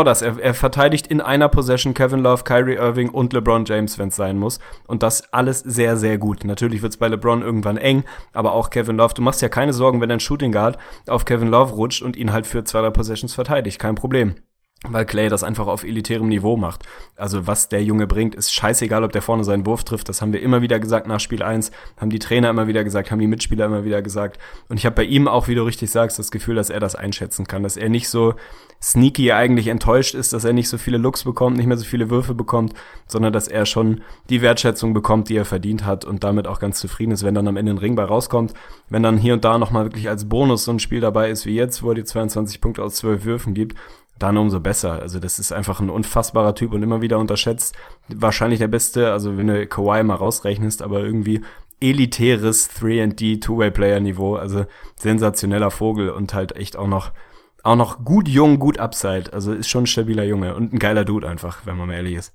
[0.03, 0.21] das.
[0.21, 4.15] Er, er verteidigt in einer Possession Kevin Love, Kyrie Irving und LeBron James, wenn es
[4.15, 4.59] sein muss.
[4.88, 6.45] Und das alles sehr, sehr gut.
[6.45, 9.13] Natürlich wird es bei LeBron irgendwann eng, aber auch Kevin Love.
[9.13, 10.77] Du machst ja keine Sorgen, wenn dein Shooting Guard
[11.07, 13.77] auf Kevin Love rutscht und ihn halt für zwei, drei Possessions verteidigt.
[13.79, 14.36] Kein Problem.
[14.89, 16.84] Weil Clay das einfach auf elitärem Niveau macht.
[17.15, 20.09] Also was der Junge bringt, ist scheißegal, ob der vorne seinen Wurf trifft.
[20.09, 23.09] Das haben wir immer wieder gesagt nach Spiel 1, haben die Trainer immer wieder gesagt,
[23.09, 24.39] haben die Mitspieler immer wieder gesagt.
[24.67, 26.95] Und ich habe bei ihm auch, wie du richtig sagst, das Gefühl, dass er das
[26.95, 27.63] einschätzen kann.
[27.63, 28.34] Dass er nicht so
[28.81, 32.09] sneaky eigentlich enttäuscht ist, dass er nicht so viele Looks bekommt, nicht mehr so viele
[32.09, 32.73] Würfe bekommt,
[33.07, 36.79] sondern dass er schon die Wertschätzung bekommt, die er verdient hat und damit auch ganz
[36.79, 38.53] zufrieden ist, wenn dann am Ende ein Ring bei rauskommt.
[38.89, 41.55] Wenn dann hier und da nochmal wirklich als Bonus so ein Spiel dabei ist wie
[41.55, 43.77] jetzt, wo er die 22 Punkte aus 12 Würfen gibt,
[44.20, 45.01] dann umso besser.
[45.01, 47.76] Also das ist einfach ein unfassbarer Typ und immer wieder unterschätzt.
[48.07, 51.41] Wahrscheinlich der beste, also wenn du Kawhi mal rausrechnest, aber irgendwie
[51.80, 57.11] elitäres 3D Two-Way-Player Niveau, also sensationeller Vogel und halt echt auch noch
[57.64, 59.32] auch noch gut jung, gut Upside.
[59.32, 62.16] Also ist schon ein stabiler Junge und ein geiler Dude einfach, wenn man mal ehrlich
[62.16, 62.34] ist.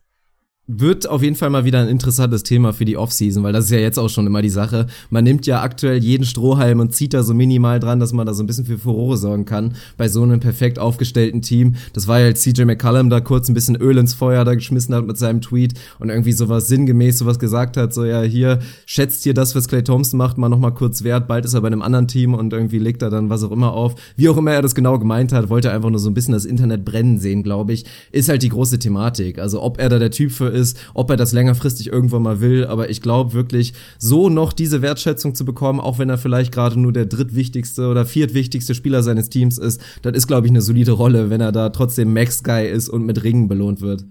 [0.71, 3.71] Wird auf jeden Fall mal wieder ein interessantes Thema für die Offseason, weil das ist
[3.71, 4.87] ja jetzt auch schon immer die Sache.
[5.09, 8.35] Man nimmt ja aktuell jeden Strohhalm und zieht da so minimal dran, dass man da
[8.35, 11.77] so ein bisschen für Furore sorgen kann bei so einem perfekt aufgestellten Team.
[11.95, 14.95] Das war ja als CJ McCallum da kurz ein bisschen Öl ins Feuer da geschmissen
[14.95, 19.23] hat mit seinem Tweet und irgendwie sowas sinngemäß sowas gesagt hat, so ja, hier schätzt
[19.23, 21.81] hier das, was Clay Thompson macht, mal nochmal kurz wert, bald ist er bei einem
[21.81, 23.95] anderen Team und irgendwie legt er dann was auch immer auf.
[24.17, 26.45] Wie auch immer er das genau gemeint hat, wollte einfach nur so ein bisschen das
[26.45, 29.39] Internet brennen sehen, glaube ich, ist halt die große Thematik.
[29.39, 32.67] Also ob er da der Typ für ist, ob er das längerfristig irgendwann mal will,
[32.67, 36.79] aber ich glaube wirklich, so noch diese Wertschätzung zu bekommen, auch wenn er vielleicht gerade
[36.79, 40.93] nur der drittwichtigste oder viertwichtigste Spieler seines Teams ist, das ist, glaube ich, eine solide
[40.93, 44.05] Rolle, wenn er da trotzdem Max-Guy ist und mit Ringen belohnt wird.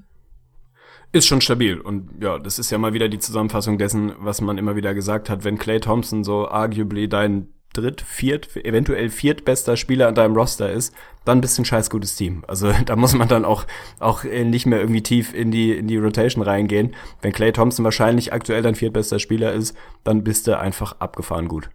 [1.14, 1.80] Ist schon stabil.
[1.80, 5.30] Und ja, das ist ja mal wieder die Zusammenfassung dessen, was man immer wieder gesagt
[5.30, 7.48] hat, wenn Clay Thompson so arguably dein
[7.82, 10.94] dritt, viert, eventuell viertbester Spieler an deinem Roster ist,
[11.26, 12.44] dann bist du ein scheiß gutes Team.
[12.48, 13.66] Also da muss man dann auch,
[14.00, 16.96] auch nicht mehr irgendwie tief in die, in die Rotation reingehen.
[17.22, 21.70] Wenn Clay Thompson wahrscheinlich aktuell dein viertbester Spieler ist, dann bist du einfach abgefahren gut.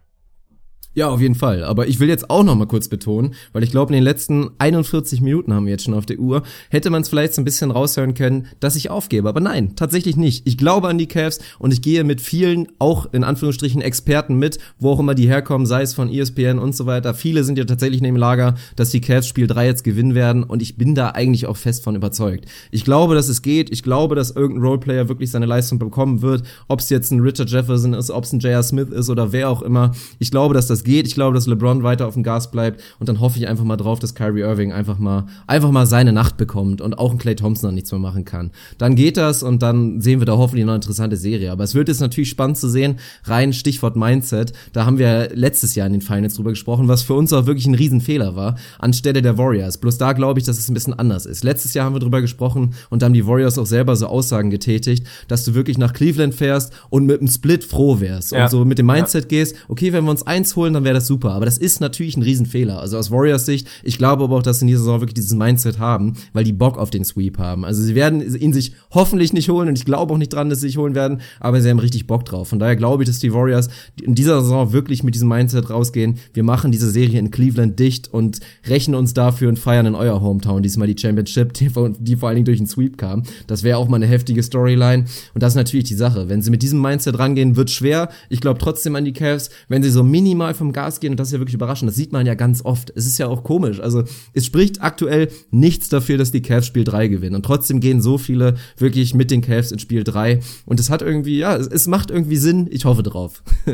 [0.95, 1.63] Ja, auf jeden Fall.
[1.63, 4.51] Aber ich will jetzt auch noch mal kurz betonen, weil ich glaube, in den letzten
[4.59, 7.45] 41 Minuten haben wir jetzt schon auf der Uhr, hätte man es vielleicht so ein
[7.45, 9.27] bisschen raushören können, dass ich aufgebe.
[9.27, 10.45] Aber nein, tatsächlich nicht.
[10.47, 14.59] Ich glaube an die Cavs und ich gehe mit vielen, auch in Anführungsstrichen Experten mit,
[14.77, 17.15] wo auch immer die herkommen, sei es von ESPN und so weiter.
[17.15, 20.43] Viele sind ja tatsächlich in dem Lager, dass die Cavs Spiel 3 jetzt gewinnen werden
[20.43, 22.45] und ich bin da eigentlich auch fest von überzeugt.
[22.69, 23.71] Ich glaube, dass es geht.
[23.71, 26.43] Ich glaube, dass irgendein Roleplayer wirklich seine Leistung bekommen wird.
[26.67, 28.61] Ob es jetzt ein Richard Jefferson ist, ob es ein J.R.
[28.61, 29.93] Smith ist oder wer auch immer.
[30.19, 31.07] Ich glaube, dass das geht.
[31.07, 33.77] Ich glaube, dass LeBron weiter auf dem Gas bleibt und dann hoffe ich einfach mal
[33.77, 37.35] drauf, dass Kyrie Irving einfach mal einfach mal seine Nacht bekommt und auch ein Clay
[37.35, 38.51] Thompson dann nichts mehr machen kann.
[38.77, 41.51] Dann geht das und dann sehen wir da hoffentlich noch eine interessante Serie.
[41.51, 44.53] Aber es wird jetzt natürlich spannend zu sehen, rein Stichwort Mindset.
[44.73, 47.65] Da haben wir letztes Jahr in den Finals drüber gesprochen, was für uns auch wirklich
[47.67, 49.77] ein Riesenfehler war, anstelle der Warriors.
[49.77, 51.43] Bloß da glaube ich, dass es ein bisschen anders ist.
[51.43, 54.49] Letztes Jahr haben wir drüber gesprochen und da haben die Warriors auch selber so Aussagen
[54.49, 58.43] getätigt, dass du wirklich nach Cleveland fährst und mit einem Split froh wärst Ja.
[58.45, 61.07] und so mit dem Mindset gehst, okay, wenn wir uns eins holen, dann wäre das
[61.07, 61.31] super.
[61.31, 62.79] Aber das ist natürlich ein Riesenfehler.
[62.79, 65.33] Also aus Warriors Sicht, ich glaube aber auch, dass sie in dieser Saison wirklich dieses
[65.33, 67.65] Mindset haben, weil die Bock auf den Sweep haben.
[67.65, 70.61] Also sie werden ihn sich hoffentlich nicht holen und ich glaube auch nicht dran, dass
[70.61, 72.49] sie sich holen werden, aber sie haben richtig Bock drauf.
[72.49, 73.69] Von daher glaube ich, dass die Warriors
[74.01, 76.17] in dieser Saison wirklich mit diesem Mindset rausgehen.
[76.33, 80.21] Wir machen diese Serie in Cleveland dicht und rächen uns dafür und feiern in euer
[80.21, 81.69] Hometown diesmal die Championship, die,
[81.99, 83.23] die vor allen Dingen durch den Sweep kam.
[83.47, 85.05] Das wäre auch mal eine heftige Storyline.
[85.33, 86.29] Und das ist natürlich die Sache.
[86.29, 88.09] Wenn sie mit diesem Mindset rangehen, wird schwer.
[88.29, 89.49] Ich glaube trotzdem an die Cavs.
[89.67, 92.13] Wenn sie so minimal vom Gas gehen, und das ist ja wirklich überraschend, das sieht
[92.13, 92.93] man ja ganz oft.
[92.95, 93.81] Es ist ja auch komisch.
[93.81, 94.03] Also
[94.33, 97.35] es spricht aktuell nichts dafür, dass die Cavs Spiel 3 gewinnen.
[97.35, 100.39] Und trotzdem gehen so viele wirklich mit den Cavs in Spiel 3.
[100.65, 102.67] Und es hat irgendwie, ja, es, es macht irgendwie Sinn.
[102.71, 103.43] Ich hoffe drauf.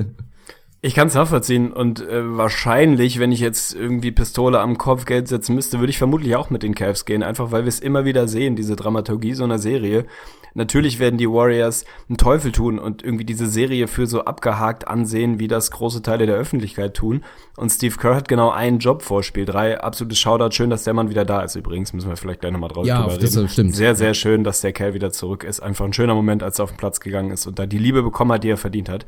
[0.82, 5.28] Ich kann es nachvollziehen und äh, wahrscheinlich, wenn ich jetzt irgendwie Pistole am Kopf Geld
[5.28, 8.06] setzen müsste, würde ich vermutlich auch mit den Cavs gehen, einfach weil wir es immer
[8.06, 10.06] wieder sehen, diese Dramaturgie so einer Serie.
[10.54, 15.40] Natürlich werden die Warriors einen Teufel tun und irgendwie diese Serie für so abgehakt ansehen,
[15.40, 17.24] wie das große Teile der Öffentlichkeit tun.
[17.58, 19.82] Und Steve Kerr hat genau einen Job vor Spiel 3.
[19.82, 20.52] Absolutes Shoutout.
[20.54, 21.94] Schön, dass der Mann wieder da ist übrigens.
[21.94, 23.50] Müssen wir vielleicht gleich nochmal drauf Ja, drüber das reden.
[23.50, 23.76] stimmt.
[23.76, 25.60] Sehr, sehr schön, dass der Kerl wieder zurück ist.
[25.60, 28.02] Einfach ein schöner Moment, als er auf den Platz gegangen ist und da die Liebe
[28.04, 29.06] bekommen hat, die er verdient hat.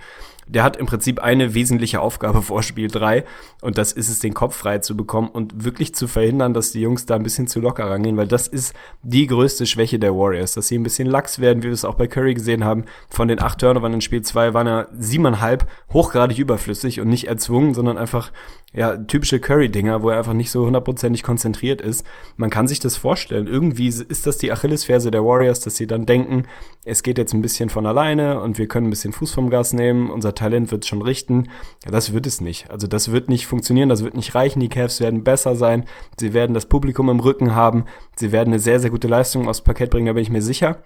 [0.53, 3.23] Der hat im Prinzip eine wesentliche Aufgabe vor Spiel 3
[3.61, 6.81] und das ist es, den Kopf frei zu bekommen und wirklich zu verhindern, dass die
[6.81, 10.53] Jungs da ein bisschen zu locker rangehen, weil das ist die größte Schwäche der Warriors,
[10.53, 12.85] dass sie ein bisschen lax werden, wie wir es auch bei Curry gesehen haben.
[13.09, 17.73] Von den acht Turnovern in Spiel zwei waren ja siebeneinhalb hochgradig überflüssig und nicht erzwungen,
[17.73, 18.31] sondern einfach
[18.73, 22.05] ja, typische Curry-Dinger, wo er einfach nicht so hundertprozentig konzentriert ist.
[22.37, 23.47] Man kann sich das vorstellen.
[23.47, 26.43] Irgendwie ist das die Achillesferse der Warriors, dass sie dann denken,
[26.85, 29.73] es geht jetzt ein bisschen von alleine und wir können ein bisschen Fuß vom Gas
[29.73, 31.49] nehmen, unser Talent wird schon richten.
[31.83, 32.71] Ja, das wird es nicht.
[32.71, 34.61] Also das wird nicht funktionieren, das wird nicht reichen.
[34.61, 35.85] Die Cavs werden besser sein,
[36.17, 39.61] sie werden das Publikum im Rücken haben, sie werden eine sehr, sehr gute Leistung aufs
[39.61, 40.83] Parkett bringen, da bin ich mir sicher.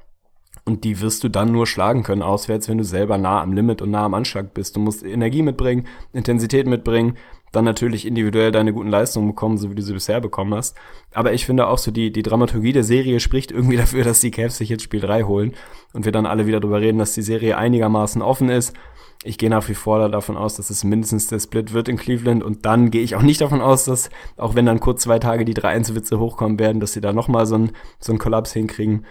[0.68, 3.84] Und die wirst du dann nur schlagen können auswärts, wenn du selber nah am Limit
[3.84, 4.76] und nah am Anschlag bist.
[4.76, 7.18] Du musst Energie mitbringen, Intensität mitbringen,
[7.56, 10.76] dann natürlich individuell deine guten Leistungen bekommen, so wie du sie bisher bekommen hast.
[11.14, 14.32] Aber ich finde auch so, die, die Dramaturgie der Serie spricht irgendwie dafür, dass die
[14.32, 15.54] Cavs sich jetzt Spiel 3 holen
[15.94, 18.76] und wir dann alle wieder darüber reden, dass die Serie einigermaßen offen ist.
[19.24, 22.44] Ich gehe nach wie vor davon aus, dass es mindestens der Split wird in Cleveland
[22.44, 25.46] und dann gehe ich auch nicht davon aus, dass, auch wenn dann kurz zwei Tage
[25.46, 29.06] die 3-1-Witze hochkommen werden, dass sie da nochmal so einen so Kollaps hinkriegen.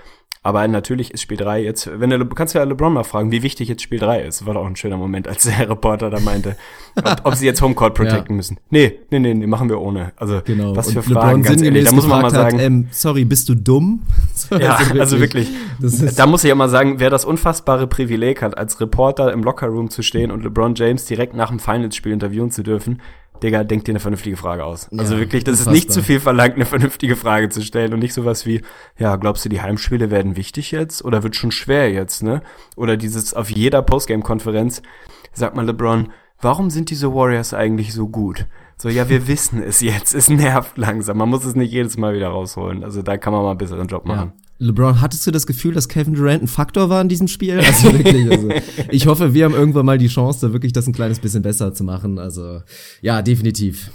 [0.46, 3.66] Aber natürlich ist Spiel 3 jetzt, wenn du, kannst ja LeBron mal fragen, wie wichtig
[3.66, 4.44] jetzt Spiel 3 ist.
[4.44, 6.54] War doch auch ein schöner Moment, als der Reporter da meinte,
[6.96, 8.36] ob, ob sie jetzt Homecourt protecten ja.
[8.36, 8.58] müssen.
[8.68, 10.12] Nee, nee, nee, nee, machen wir ohne.
[10.16, 10.76] Also, genau.
[10.76, 12.58] was für Und Fragen, LeBron ganz ehrlich, da muss man mal sagen.
[12.58, 14.02] Hat, ähm, sorry, bist du dumm?
[14.50, 15.48] ja, also wirklich.
[16.14, 19.88] da muss ich ja mal sagen, wer das unfassbare Privileg hat, als Reporter im Lockerroom
[19.88, 23.00] zu stehen und LeBron James direkt nach dem Finals-Spiel interviewen zu dürfen,
[23.44, 24.88] Digga, denk dir eine vernünftige Frage aus.
[24.90, 27.98] Ja, also wirklich, das ist nicht zu viel verlangt, eine vernünftige Frage zu stellen und
[27.98, 28.62] nicht sowas wie,
[28.98, 32.42] ja, glaubst du, die Heimspiele werden wichtig jetzt oder wird schon schwer jetzt, ne?
[32.74, 34.80] Oder dieses auf jeder Postgame-Konferenz,
[35.34, 36.08] sag mal LeBron,
[36.40, 38.46] warum sind diese Warriors eigentlich so gut?
[38.78, 40.14] So, ja, wir wissen es jetzt.
[40.14, 41.18] Es nervt langsam.
[41.18, 42.82] Man muss es nicht jedes Mal wieder rausholen.
[42.82, 44.32] Also da kann man mal einen besseren Job machen.
[44.34, 44.43] Ja.
[44.58, 47.58] LeBron, hattest du das Gefühl, dass Kevin Durant ein Faktor war in diesem Spiel?
[47.58, 48.48] Also wirklich, also
[48.90, 51.74] ich hoffe, wir haben irgendwann mal die Chance, da wirklich das ein kleines bisschen besser
[51.74, 52.18] zu machen.
[52.18, 52.62] Also
[53.02, 53.90] ja, definitiv.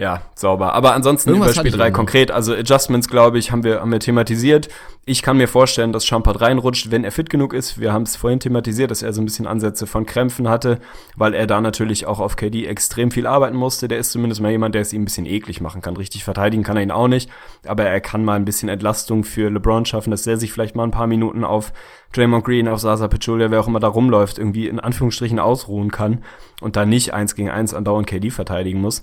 [0.00, 0.72] Ja, sauber.
[0.72, 4.00] Aber ansonsten Irgendwas über Spiel 3 konkret, also Adjustments, glaube ich, haben wir, haben wir
[4.00, 4.70] thematisiert.
[5.04, 7.78] Ich kann mir vorstellen, dass Champard reinrutscht, wenn er fit genug ist.
[7.78, 10.78] Wir haben es vorhin thematisiert, dass er so ein bisschen Ansätze von Krämpfen hatte,
[11.16, 13.88] weil er da natürlich auch auf KD extrem viel arbeiten musste.
[13.88, 15.98] Der ist zumindest mal jemand, der es ihm ein bisschen eklig machen kann.
[15.98, 17.28] Richtig verteidigen kann er ihn auch nicht,
[17.66, 20.84] aber er kann mal ein bisschen Entlastung für LeBron schaffen, dass er sich vielleicht mal
[20.84, 21.74] ein paar Minuten auf
[22.14, 26.24] Draymond Green, auf Sasa Pachulia, wer auch immer da rumläuft, irgendwie in Anführungsstrichen ausruhen kann
[26.62, 29.02] und da nicht eins gegen eins andauernd KD verteidigen muss.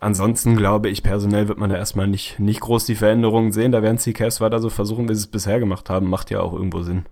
[0.00, 3.72] Ansonsten glaube ich, personell wird man da erstmal nicht, nicht groß die Veränderungen sehen.
[3.72, 6.10] Da werden die Cavs weiter so versuchen, wie sie es bisher gemacht haben.
[6.10, 7.06] Macht ja auch irgendwo Sinn.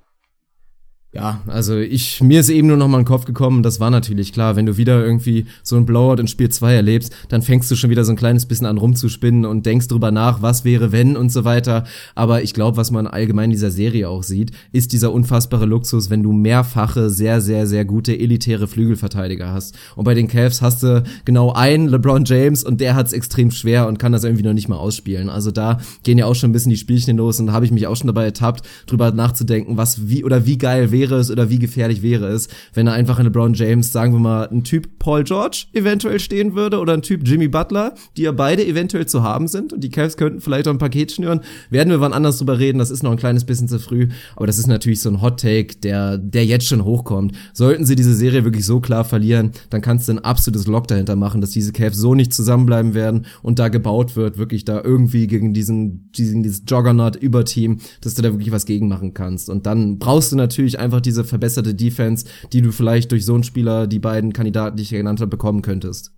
[1.14, 3.88] Ja, also ich, mir ist eben nur noch mal in den Kopf gekommen, das war
[3.88, 7.70] natürlich klar, wenn du wieder irgendwie so ein Blowout in Spiel 2 erlebst, dann fängst
[7.70, 10.90] du schon wieder so ein kleines bisschen an rumzuspinnen und denkst drüber nach, was wäre
[10.90, 11.84] wenn und so weiter.
[12.16, 16.10] Aber ich glaube, was man allgemein in dieser Serie auch sieht, ist dieser unfassbare Luxus,
[16.10, 19.76] wenn du mehrfache, sehr, sehr, sehr gute elitäre Flügelverteidiger hast.
[19.94, 23.52] Und bei den Cavs hast du genau einen LeBron James und der hat es extrem
[23.52, 25.28] schwer und kann das irgendwie noch nicht mal ausspielen.
[25.28, 27.86] Also da gehen ja auch schon ein bisschen die Spielchen los und habe ich mich
[27.86, 31.50] auch schon dabei ertappt, drüber nachzudenken, was wie oder wie geil wäre wäre es oder
[31.50, 34.98] wie gefährlich wäre es, wenn da einfach in LeBron James, sagen wir mal, ein Typ
[34.98, 39.22] Paul George eventuell stehen würde oder ein Typ Jimmy Butler, die ja beide eventuell zu
[39.22, 41.40] haben sind und die Cavs könnten vielleicht auch ein Paket schnüren.
[41.70, 44.46] Werden wir wann anders drüber reden, das ist noch ein kleines bisschen zu früh, aber
[44.46, 47.36] das ist natürlich so ein Hot Take, der, der jetzt schon hochkommt.
[47.52, 51.16] Sollten sie diese Serie wirklich so klar verlieren, dann kannst du ein absolutes Lock dahinter
[51.16, 55.26] machen, dass diese Cavs so nicht zusammenbleiben werden und da gebaut wird, wirklich da irgendwie
[55.26, 59.50] gegen diesen, diesen dieses Juggernaut-Überteam, dass du da wirklich was gegen machen kannst.
[59.50, 63.34] Und dann brauchst du natürlich einfach einfach diese verbesserte Defense, die du vielleicht durch so
[63.34, 66.12] einen Spieler, die beiden Kandidaten, die ich hier genannt habe, bekommen könntest.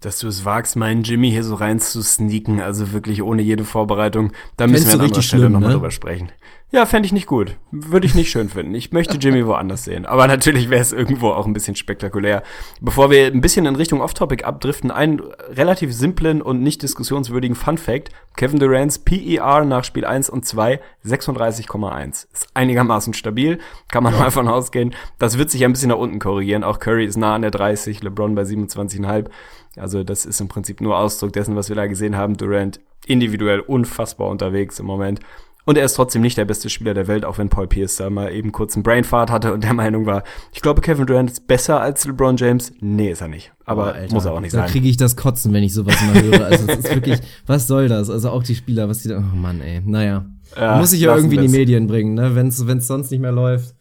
[0.00, 3.64] Dass du es wagst, meinen Jimmy hier so rein zu sneaken, also wirklich ohne jede
[3.64, 5.74] Vorbereitung, da müssen wir an anderer Stelle nochmal ne?
[5.74, 6.30] drüber sprechen.
[6.70, 7.56] Ja, fände ich nicht gut.
[7.70, 8.74] Würde ich nicht schön finden.
[8.74, 10.04] Ich möchte Jimmy woanders sehen.
[10.04, 12.42] Aber natürlich wäre es irgendwo auch ein bisschen spektakulär.
[12.82, 18.10] Bevor wir ein bisschen in Richtung Off-Topic abdriften, einen relativ simplen und nicht diskussionswürdigen Fun-Fact.
[18.36, 22.26] Kevin Durant's PER nach Spiel 1 und 2 36,1.
[22.30, 23.60] Ist einigermaßen stabil.
[23.90, 24.94] Kann man mal von ausgehen.
[25.18, 26.64] Das wird sich ein bisschen nach unten korrigieren.
[26.64, 29.30] Auch Curry ist nah an der 30, LeBron bei 27,5.
[29.76, 32.36] Also das ist im Prinzip nur Ausdruck dessen, was wir da gesehen haben.
[32.36, 35.20] Durant individuell unfassbar unterwegs im Moment.
[35.68, 38.08] Und er ist trotzdem nicht der beste Spieler der Welt, auch wenn Paul Pierce da
[38.08, 41.46] mal eben kurz einen Brainfart hatte und der Meinung war, ich glaube, Kevin Durant ist
[41.46, 42.72] besser als LeBron James.
[42.80, 43.52] Nee, ist er nicht.
[43.66, 44.66] Aber oh, muss er auch nicht da sein.
[44.66, 46.46] Da kriege ich das Kotzen, wenn ich sowas mal höre.
[46.46, 48.08] Also es ist wirklich, was soll das?
[48.08, 49.82] Also auch die Spieler, was die da, oh Mann, ey.
[49.84, 50.24] Naja.
[50.56, 52.34] Ja, Muss ich ja irgendwie in die Medien bringen, ne?
[52.34, 53.74] Wenn es sonst nicht mehr läuft.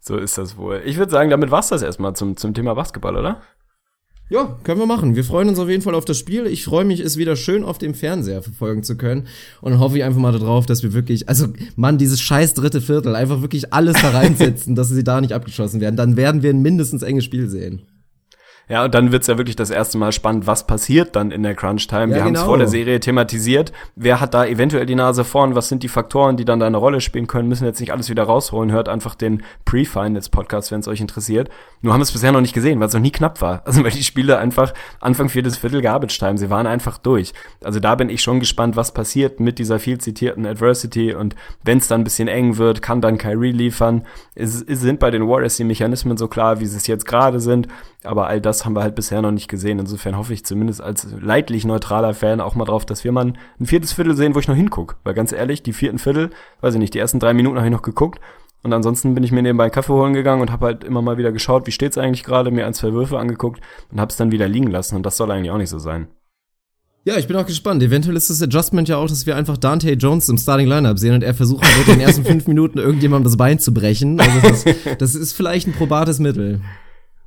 [0.00, 0.82] So ist das wohl.
[0.84, 3.40] Ich würde sagen, damit war's das erstmal zum, zum Thema Basketball, oder?
[4.30, 5.16] Ja, können wir machen.
[5.16, 6.46] Wir freuen uns auf jeden Fall auf das Spiel.
[6.46, 9.26] Ich freue mich, es wieder schön auf dem Fernseher verfolgen zu können.
[9.60, 13.16] Und hoffe ich einfach mal darauf, dass wir wirklich, also Mann, dieses scheiß dritte Viertel,
[13.16, 15.96] einfach wirklich alles da reinsetzen, dass sie da nicht abgeschossen werden.
[15.96, 17.82] Dann werden wir ein mindestens enges Spiel sehen.
[18.70, 21.56] Ja, und dann wird's ja wirklich das erste Mal spannend, was passiert dann in der
[21.56, 22.12] Crunch-Time.
[22.12, 22.50] Ja, Wir haben's genau.
[22.50, 23.72] vor der Serie thematisiert.
[23.96, 25.56] Wer hat da eventuell die Nase vorn?
[25.56, 27.48] Was sind die Faktoren, die dann da eine Rolle spielen können?
[27.48, 28.70] Müssen jetzt nicht alles wieder rausholen.
[28.70, 31.50] Hört einfach den Pre-Finals-Podcast, wenn es euch interessiert.
[31.82, 33.62] Nur haben wir es bisher noch nicht gesehen, weil es noch nie knapp war.
[33.70, 37.32] Also weil die Spiele einfach Anfang viertes Viertel Garbage-Time, sie waren einfach durch.
[37.62, 41.78] Also da bin ich schon gespannt, was passiert mit dieser viel zitierten Adversity und wenn
[41.78, 44.06] es dann ein bisschen eng wird, kann dann Kyrie liefern.
[44.34, 47.38] Es, es sind bei den Warriors die Mechanismen so klar, wie sie es jetzt gerade
[47.38, 47.68] sind,
[48.02, 49.78] aber all das haben wir halt bisher noch nicht gesehen.
[49.78, 53.38] Insofern hoffe ich zumindest als leidlich neutraler Fan auch mal drauf, dass wir mal ein,
[53.58, 54.96] ein viertes Viertel sehen, wo ich noch hinguck.
[55.04, 56.30] Weil ganz ehrlich, die vierten Viertel,
[56.60, 58.20] weiß ich nicht, die ersten drei Minuten habe ich noch geguckt
[58.62, 61.16] und ansonsten bin ich mir nebenbei einen Kaffee holen gegangen und habe halt immer mal
[61.16, 64.32] wieder geschaut, wie steht's eigentlich gerade, mir ein, zwei Würfe angeguckt und habe es dann
[64.32, 66.08] wieder liegen lassen und das soll eigentlich auch nicht so sein.
[67.06, 67.82] Ja, ich bin auch gespannt.
[67.82, 71.14] Eventuell ist das Adjustment ja auch, dass wir einfach Dante Jones im Starting Lineup sehen
[71.14, 74.20] und er versuchen wird, in den ersten fünf Minuten irgendjemandem das Bein zu brechen.
[74.20, 74.64] Also das,
[74.98, 76.60] das ist vielleicht ein probates Mittel.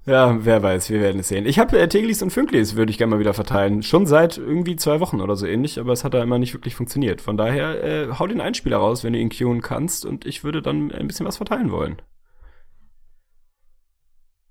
[0.06, 1.46] Ja, wer weiß, wir werden es sehen.
[1.46, 3.84] Ich habe äh, Teglis und Fünklis würde ich gerne mal wieder verteilen.
[3.84, 6.76] Schon seit irgendwie zwei Wochen oder so ähnlich, aber es hat da immer nicht wirklich
[6.76, 7.22] funktioniert.
[7.22, 10.62] Von daher, äh, hau den Einspieler raus, wenn du ihn queuen kannst und ich würde
[10.62, 12.02] dann ein bisschen was verteilen wollen.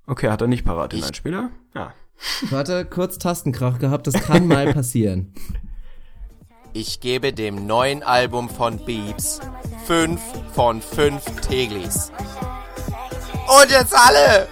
[0.07, 1.51] Okay, hat er nicht parat, den Einspieler?
[1.75, 1.93] Ja.
[2.49, 5.35] Warte, kurz Tastenkrach gehabt, das kann mal passieren.
[6.73, 9.41] Ich gebe dem neuen Album von Beeps
[9.85, 10.19] 5
[10.55, 12.11] von 5 Teglis.
[13.61, 14.49] Und jetzt alle!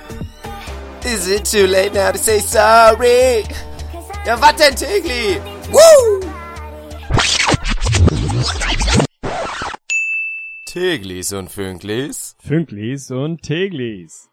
[1.05, 3.45] Is it too late now to say sorry?
[4.27, 5.41] Ja, was denn, Tegli?
[5.73, 6.21] Woo!
[10.67, 12.37] Teglis und Fünklis?
[12.47, 14.29] Fünklis und Teglis.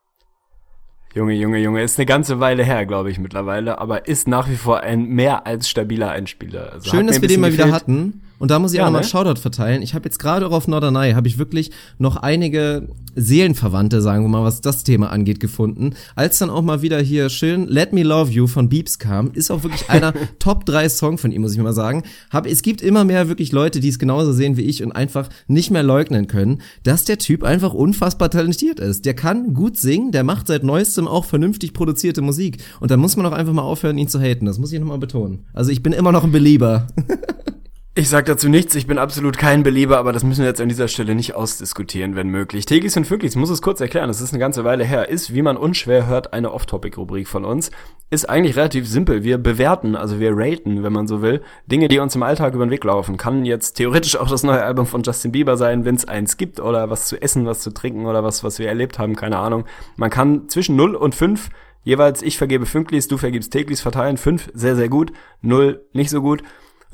[1.15, 4.57] Junge, Junge, Junge, ist eine ganze Weile her, glaube ich, mittlerweile, aber ist nach wie
[4.57, 6.73] vor ein mehr als stabiler Einspieler.
[6.73, 8.26] Also Schön, dass ein wir den mal wieder hatten.
[8.39, 9.07] Und da muss ich Ja, auch nochmal ne?
[9.07, 9.81] Shoutout verteilen.
[9.81, 14.29] Ich habe jetzt gerade auch auf Norderney, habe ich wirklich noch einige Seelenverwandte, sagen wir
[14.29, 15.95] mal, was das Thema angeht, gefunden.
[16.15, 19.49] Als dann auch mal wieder hier schön Let Me Love You von Beeps kam, ist
[19.49, 22.03] auch wirklich einer Top 3 Song von ihm, muss ich mal sagen.
[22.29, 25.29] Hab, es gibt immer mehr wirklich Leute, die es genauso sehen wie ich und einfach
[25.47, 29.05] nicht mehr leugnen können, dass der Typ einfach unfassbar talentiert ist.
[29.05, 32.57] Der kann gut singen, der macht seit neuestem auch vernünftig produzierte Musik.
[32.79, 34.45] Und da muss man auch einfach mal aufhören, ihn zu haten.
[34.45, 35.45] Das muss ich nochmal betonen.
[35.53, 36.87] Also ich bin immer noch ein Belieber.
[37.97, 40.69] Ich sag dazu nichts, ich bin absolut kein Belieber, aber das müssen wir jetzt an
[40.69, 42.67] dieser Stelle nicht ausdiskutieren, wenn möglich.
[42.67, 45.41] Tegis und Fünklis, muss es kurz erklären, das ist eine ganze Weile her, ist, wie
[45.41, 47.71] man unschwer hört, eine Off-Topic-Rubrik von uns.
[48.11, 49.23] Ist eigentlich relativ simpel.
[49.23, 52.67] Wir bewerten, also wir raten, wenn man so will, Dinge, die uns im Alltag über
[52.67, 53.17] den Weg laufen.
[53.17, 56.59] Kann jetzt theoretisch auch das neue Album von Justin Bieber sein, wenn es eins gibt,
[56.59, 59.65] oder was zu essen, was zu trinken, oder was, was wir erlebt haben, keine Ahnung.
[59.95, 61.49] Man kann zwischen 0 und 5
[61.83, 64.17] jeweils, ich vergebe Fünklis, du vergibst Teglis verteilen.
[64.17, 66.43] 5 sehr, sehr gut, 0 nicht so gut.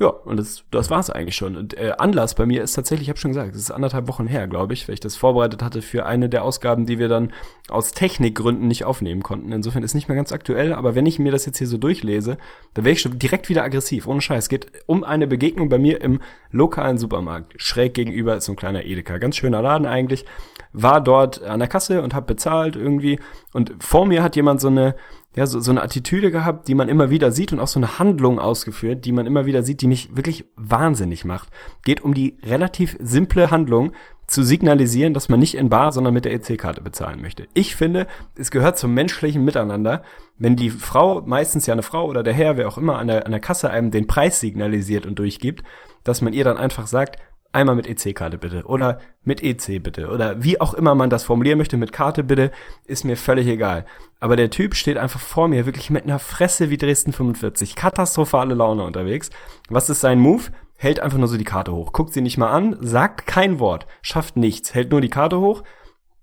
[0.00, 1.56] Ja, und das, das war's eigentlich schon.
[1.56, 4.26] Und äh, Anlass bei mir ist tatsächlich, ich habe schon gesagt, es ist anderthalb Wochen
[4.26, 7.32] her, glaube ich, weil ich das vorbereitet hatte für eine der Ausgaben, die wir dann
[7.68, 9.52] aus Technikgründen nicht aufnehmen konnten.
[9.52, 12.38] Insofern ist nicht mehr ganz aktuell, aber wenn ich mir das jetzt hier so durchlese,
[12.74, 14.44] dann wäre ich schon direkt wieder aggressiv, ohne Scheiß.
[14.44, 16.20] Es geht um eine Begegnung bei mir im
[16.50, 17.54] lokalen Supermarkt.
[17.56, 19.18] Schräg gegenüber ist so ein kleiner Edeka.
[19.18, 20.24] Ganz schöner Laden eigentlich.
[20.72, 23.20] War dort an der Kasse und hab bezahlt irgendwie.
[23.52, 24.96] Und vor mir hat jemand so eine
[25.36, 27.98] ja, so, so eine Attitüde gehabt, die man immer wieder sieht und auch so eine
[27.98, 31.48] Handlung ausgeführt, die man immer wieder sieht, die mich wirklich wahnsinnig macht.
[31.84, 33.92] Geht um die relativ simple Handlung,
[34.26, 37.46] zu signalisieren, dass man nicht in Bar, sondern mit der EC-Karte bezahlen möchte.
[37.52, 38.06] Ich finde,
[38.36, 40.02] es gehört zum menschlichen Miteinander,
[40.38, 43.26] wenn die Frau, meistens ja eine Frau oder der Herr, wer auch immer, an der,
[43.26, 45.62] an der Kasse einem den Preis signalisiert und durchgibt,
[46.04, 47.18] dass man ihr dann einfach sagt,
[47.54, 51.58] einmal mit EC-Karte bitte oder mit EC bitte oder wie auch immer man das formulieren
[51.58, 52.50] möchte, mit Karte bitte,
[52.84, 53.86] ist mir völlig egal.
[54.20, 58.54] Aber der Typ steht einfach vor mir, wirklich mit einer Fresse wie Dresden 45, katastrophale
[58.54, 59.30] Laune unterwegs.
[59.68, 60.44] Was ist sein Move?
[60.76, 63.86] Hält einfach nur so die Karte hoch, guckt sie nicht mal an, sagt kein Wort,
[64.02, 65.62] schafft nichts, hält nur die Karte hoch.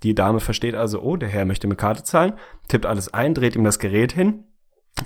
[0.04, 2.34] Die Dame versteht also, oh, der Herr möchte mit Karte zahlen,
[2.68, 4.46] tippt alles ein, dreht ihm das Gerät hin.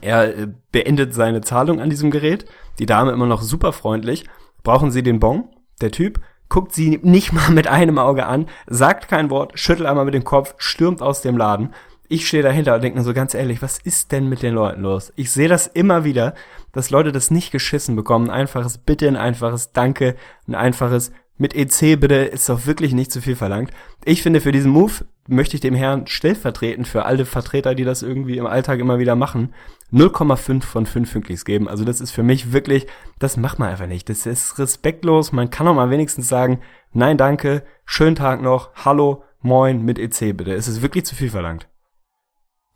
[0.01, 2.45] Er äh, beendet seine Zahlung an diesem Gerät.
[2.79, 4.25] Die Dame immer noch super freundlich.
[4.63, 5.49] Brauchen Sie den Bon?
[5.81, 6.19] Der Typ
[6.49, 10.23] guckt sie nicht mal mit einem Auge an, sagt kein Wort, schüttelt einmal mit dem
[10.23, 11.73] Kopf, stürmt aus dem Laden.
[12.07, 14.81] Ich stehe dahinter und denke mir so ganz ehrlich, was ist denn mit den Leuten
[14.81, 15.11] los?
[15.15, 16.35] Ich sehe das immer wieder,
[16.71, 18.29] dass Leute das nicht geschissen bekommen.
[18.29, 20.15] Ein einfaches Bitte, ein einfaches Danke,
[20.47, 23.71] ein einfaches mit EC bitte ist doch wirklich nicht zu viel verlangt.
[24.05, 24.93] Ich finde, für diesen Move
[25.27, 29.15] möchte ich dem Herrn stellvertretend für alle Vertreter, die das irgendwie im Alltag immer wieder
[29.15, 29.53] machen,
[29.91, 31.67] 0,5 von 5 Fünklis geben.
[31.67, 32.87] Also das ist für mich wirklich,
[33.19, 34.09] das macht man einfach nicht.
[34.09, 35.31] Das ist respektlos.
[35.31, 36.59] Man kann auch mal wenigstens sagen,
[36.93, 40.53] nein, danke, schönen Tag noch, hallo, moin, mit EC bitte.
[40.53, 41.67] Es ist wirklich zu viel verlangt.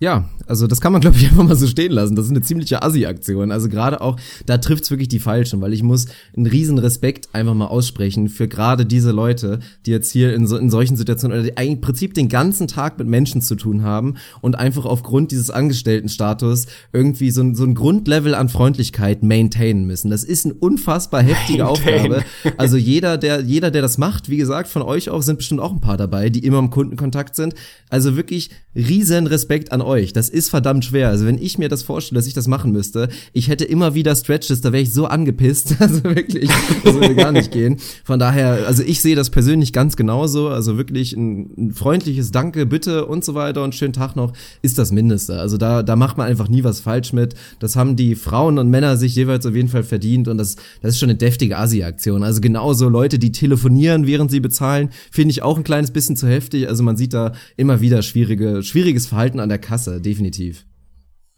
[0.01, 2.15] Ja, also das kann man, glaube ich, einfach mal so stehen lassen.
[2.15, 3.51] Das ist eine ziemliche Assi-Aktion.
[3.51, 6.05] Also gerade auch, da trifft's wirklich die Falschen, weil ich muss
[6.37, 10.55] einen riesen Respekt einfach mal aussprechen für gerade diese Leute, die jetzt hier in, so,
[10.55, 13.83] in solchen Situationen oder die eigentlich im Prinzip den ganzen Tag mit Menschen zu tun
[13.83, 19.85] haben und einfach aufgrund dieses Angestelltenstatus irgendwie so, ein- so ein Grundlevel an Freundlichkeit maintainen
[19.85, 20.09] müssen.
[20.11, 22.13] Das ist eine unfassbar heftige Maintain.
[22.13, 22.23] Aufgabe.
[22.57, 25.73] Also jeder, der, jeder, der das macht, wie gesagt, von euch auch, sind bestimmt auch
[25.73, 27.53] ein paar dabei, die immer im Kundenkontakt sind.
[27.89, 30.13] Also wirklich riesen Respekt an euch.
[30.13, 31.09] Das ist verdammt schwer.
[31.09, 34.15] Also wenn ich mir das vorstelle, dass ich das machen müsste, ich hätte immer wieder
[34.15, 35.75] Stretches, da wäre ich so angepisst.
[35.89, 36.51] Also wirklich,
[36.83, 37.77] das würde gar nicht gehen.
[38.03, 40.49] Von daher, also ich sehe das persönlich ganz genauso.
[40.49, 44.77] Also wirklich ein, ein freundliches Danke, bitte und so weiter und schönen Tag noch ist
[44.77, 45.39] das Mindeste.
[45.39, 47.33] Also da, da macht man einfach nie was falsch mit.
[47.59, 50.93] Das haben die Frauen und Männer sich jeweils auf jeden Fall verdient und das, das
[50.93, 52.23] ist schon eine deftige Asi-Aktion.
[52.23, 56.27] Also genauso Leute, die telefonieren, während sie bezahlen, finde ich auch ein kleines bisschen zu
[56.27, 56.67] heftig.
[56.67, 60.65] Also man sieht da immer wieder schwierige, schwieriges Verhalten an der Kasse, definitiv.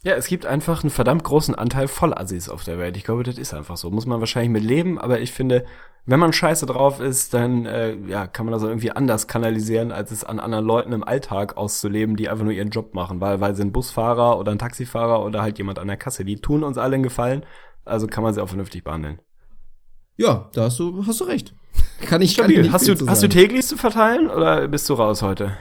[0.04, 2.96] Ja, es gibt einfach einen verdammt großen Anteil Vollassis auf der Welt.
[2.96, 3.88] Ich glaube, das ist einfach so.
[3.90, 5.64] Muss man wahrscheinlich mit leben, aber ich finde,
[6.06, 9.92] wenn man scheiße drauf ist, dann äh, ja, kann man das auch irgendwie anders kanalisieren,
[9.92, 13.40] als es an anderen Leuten im Alltag auszuleben, die einfach nur ihren Job machen, weil,
[13.40, 16.64] weil sie ein Busfahrer oder ein Taxifahrer oder halt jemand an der Kasse, die tun
[16.64, 17.46] uns alle einen Gefallen,
[17.84, 19.20] also kann man sie auch vernünftig behandeln.
[20.16, 21.54] Ja, da hast du, hast du recht.
[22.00, 22.62] Kann ich kann ich Stabil.
[22.62, 25.56] nicht Hast du, hast du täglich zu verteilen oder bist du raus heute?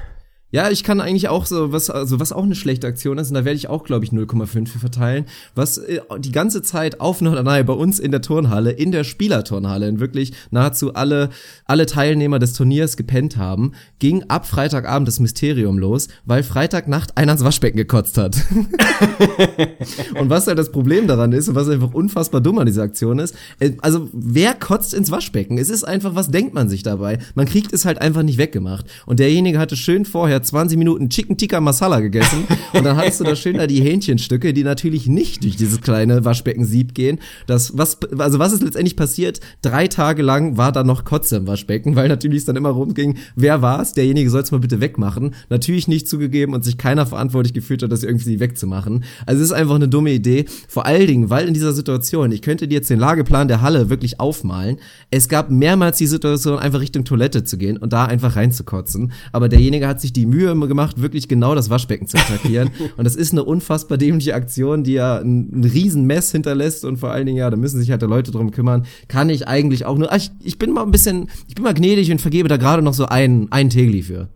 [0.53, 3.35] Ja, ich kann eigentlich auch so, was, also was auch eine schlechte Aktion ist, und
[3.35, 5.25] da werde ich auch, glaube ich, 0,5 für verteilen,
[5.55, 9.87] was äh, die ganze Zeit auf Norderney bei uns in der Turnhalle, in der Spielerturnhalle,
[9.87, 11.29] in wirklich nahezu alle,
[11.65, 17.31] alle Teilnehmer des Turniers gepennt haben, ging ab Freitagabend das Mysterium los, weil Freitagnacht einer
[17.31, 18.35] ans Waschbecken gekotzt hat.
[20.19, 23.19] und was halt das Problem daran ist und was einfach unfassbar dumm an dieser Aktion
[23.19, 25.57] ist, äh, also wer kotzt ins Waschbecken?
[25.57, 27.19] Es ist einfach, was denkt man sich dabei?
[27.35, 28.85] Man kriegt es halt einfach nicht weggemacht.
[29.05, 33.23] Und derjenige hatte schön vorher 20 Minuten Chicken Tikka Masala gegessen und dann hattest du
[33.23, 37.19] da schön da die Hähnchenstücke, die natürlich nicht durch dieses kleine Waschbeckensieb gehen.
[37.47, 39.39] Das, was, also was ist letztendlich passiert?
[39.61, 43.17] Drei Tage lang war da noch Kotze im Waschbecken, weil natürlich es dann immer rumging,
[43.35, 43.93] wer war's?
[43.93, 45.33] Derjenige soll's mal bitte wegmachen.
[45.49, 49.03] Natürlich nicht zugegeben und sich keiner verantwortlich gefühlt hat, das irgendwie wegzumachen.
[49.25, 50.45] Also es ist einfach eine dumme Idee.
[50.67, 53.89] Vor allen Dingen, weil in dieser Situation, ich könnte dir jetzt den Lageplan der Halle
[53.89, 54.77] wirklich aufmalen.
[55.09, 59.11] Es gab mehrmals die Situation, einfach Richtung Toilette zu gehen und da einfach reinzukotzen.
[59.31, 62.71] Aber derjenige hat sich die Mühe immer gemacht, wirklich genau das Waschbecken zu attackieren.
[62.97, 66.97] und das ist eine unfassbar dämliche Aktion, die ja ein, ein riesen Mess hinterlässt und
[66.97, 68.85] vor allen Dingen, ja, da müssen sich halt die Leute drum kümmern.
[69.07, 71.73] Kann ich eigentlich auch nur, ah, ich, ich bin mal ein bisschen, ich bin mal
[71.73, 74.29] gnädig und vergebe da gerade noch so einen, einen Tegli für.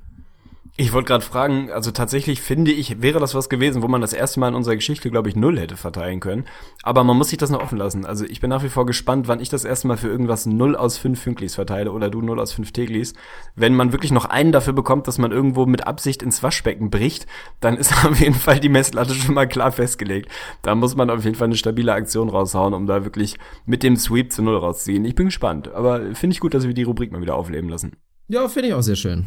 [0.78, 4.12] Ich wollte gerade fragen, also tatsächlich finde ich, wäre das was gewesen, wo man das
[4.12, 6.44] erste Mal in unserer Geschichte, glaube ich, null hätte verteilen können.
[6.84, 8.06] Aber man muss sich das noch offen lassen.
[8.06, 10.76] Also ich bin nach wie vor gespannt, wann ich das erste Mal für irgendwas 0
[10.76, 13.14] aus 5 Fünklis verteile oder du 0 aus 5 Teglis.
[13.56, 17.26] Wenn man wirklich noch einen dafür bekommt, dass man irgendwo mit Absicht ins Waschbecken bricht,
[17.62, 20.30] dann ist auf jeden Fall die Messlatte schon mal klar festgelegt.
[20.62, 23.96] Da muss man auf jeden Fall eine stabile Aktion raushauen, um da wirklich mit dem
[23.96, 25.06] Sweep zu Null rauszuziehen.
[25.06, 27.94] Ich bin gespannt, aber finde ich gut, dass wir die Rubrik mal wieder aufleben lassen.
[28.28, 29.26] Ja, finde ich auch sehr schön.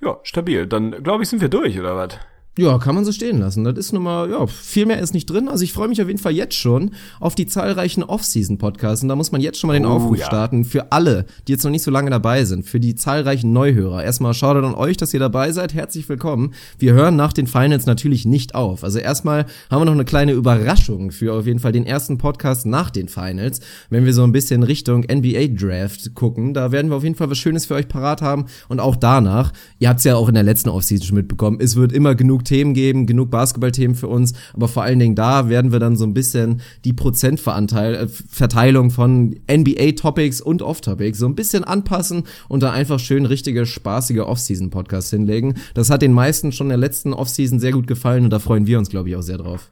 [0.00, 0.66] Ja, stabil.
[0.66, 2.18] Dann glaube ich, sind wir durch, oder was?
[2.58, 3.64] Ja, kann man so stehen lassen.
[3.64, 5.46] Das ist nun mal, ja, viel mehr ist nicht drin.
[5.46, 9.02] Also ich freue mich auf jeden Fall jetzt schon auf die zahlreichen Off-Season-Podcasts.
[9.02, 10.24] Und da muss man jetzt schon mal den Oh, Aufruf ja.
[10.24, 14.02] starten für alle, die jetzt noch nicht so lange dabei sind, für die zahlreichen Neuhörer.
[14.02, 15.74] Erstmal Shoutout an euch, dass ihr dabei seid.
[15.74, 16.54] Herzlich willkommen.
[16.78, 18.84] Wir hören nach den Finals natürlich nicht auf.
[18.84, 22.64] Also erstmal haben wir noch eine kleine Überraschung für auf jeden Fall den ersten Podcast
[22.64, 23.60] nach den Finals.
[23.90, 27.36] Wenn wir so ein bisschen Richtung NBA-Draft gucken, da werden wir auf jeden Fall was
[27.36, 28.46] Schönes für euch parat haben.
[28.70, 31.76] Und auch danach, ihr habt es ja auch in der letzten Offseason schon mitbekommen, es
[31.76, 35.72] wird immer genug Themen geben, genug Basketballthemen für uns, aber vor allen Dingen da werden
[35.72, 42.22] wir dann so ein bisschen die Prozentverteilung von NBA-Topics und Off-Topics so ein bisschen anpassen
[42.48, 45.56] und da einfach schön richtige, spaßige Off-Season-Podcasts hinlegen.
[45.74, 48.66] Das hat den meisten schon in der letzten Off-Season sehr gut gefallen und da freuen
[48.66, 49.70] wir uns, glaube ich, auch sehr drauf.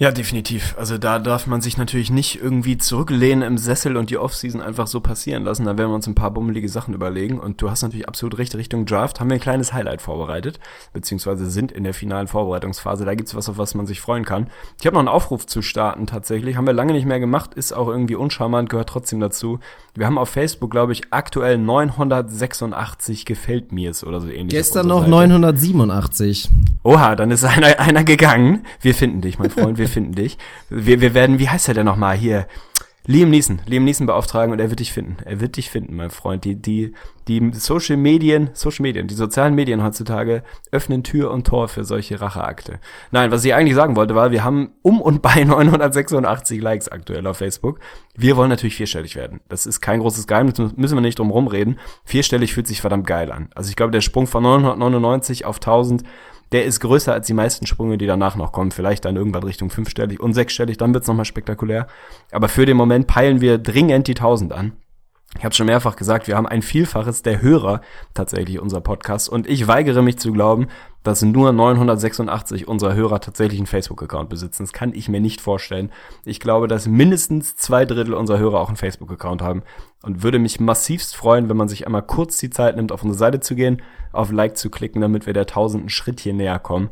[0.00, 0.76] Ja, definitiv.
[0.78, 4.86] Also da darf man sich natürlich nicht irgendwie zurücklehnen im Sessel und die Offseason einfach
[4.86, 5.64] so passieren lassen.
[5.64, 7.40] Da werden wir uns ein paar bummelige Sachen überlegen.
[7.40, 10.60] Und du hast natürlich absolut recht, Richtung Draft haben wir ein kleines Highlight vorbereitet,
[10.92, 13.04] beziehungsweise sind in der finalen Vorbereitungsphase.
[13.04, 14.46] Da gibt's was, auf was man sich freuen kann.
[14.78, 16.54] Ich habe noch einen Aufruf zu starten tatsächlich.
[16.54, 19.58] Haben wir lange nicht mehr gemacht, ist auch irgendwie uncharmant, gehört trotzdem dazu.
[19.96, 24.50] Wir haben auf Facebook, glaube ich, aktuell 986 gefällt mir's oder so ähnlich.
[24.50, 25.40] Gestern noch unserer Seite.
[25.40, 26.50] 987.
[26.84, 28.64] Oha, dann ist einer, einer gegangen.
[28.80, 30.38] Wir finden dich, mein Freund, wir finden dich.
[30.70, 32.46] Wir, wir werden, wie heißt er denn nochmal hier?
[33.10, 35.16] Liam Neeson, Liam Neeson beauftragen und er wird dich finden.
[35.24, 36.44] Er wird dich finden, mein Freund.
[36.44, 36.92] Die, die,
[37.26, 42.20] die Social Medien, Social Medien, die sozialen Medien heutzutage öffnen Tür und Tor für solche
[42.20, 42.80] Racheakte.
[43.10, 47.26] Nein, was ich eigentlich sagen wollte, war, wir haben um und bei 986 Likes aktuell
[47.26, 47.80] auf Facebook.
[48.14, 49.40] Wir wollen natürlich vierstellig werden.
[49.48, 51.78] Das ist kein großes Geheimnis, müssen wir nicht drum rumreden.
[52.04, 53.48] Vierstellig fühlt sich verdammt geil an.
[53.54, 56.02] Also ich glaube, der Sprung von 999 auf 1000
[56.52, 58.70] der ist größer als die meisten Sprünge, die danach noch kommen.
[58.70, 61.86] Vielleicht dann irgendwann Richtung fünfstellig und sechsstellig, dann wird's nochmal spektakulär.
[62.30, 64.72] Aber für den Moment peilen wir dringend die 1000 an.
[65.36, 67.82] Ich habe schon mehrfach gesagt, wir haben ein Vielfaches der Hörer
[68.14, 70.68] tatsächlich unser Podcast und ich weigere mich zu glauben,
[71.02, 74.62] dass nur 986 unserer Hörer tatsächlich einen Facebook-Account besitzen.
[74.62, 75.92] Das kann ich mir nicht vorstellen.
[76.24, 79.62] Ich glaube, dass mindestens zwei Drittel unserer Hörer auch einen Facebook-Account haben
[80.02, 83.18] und würde mich massivst freuen, wenn man sich einmal kurz die Zeit nimmt, auf unsere
[83.18, 83.82] Seite zu gehen,
[84.12, 86.90] auf Like zu klicken, damit wir der tausenden Schritt hier näher kommen.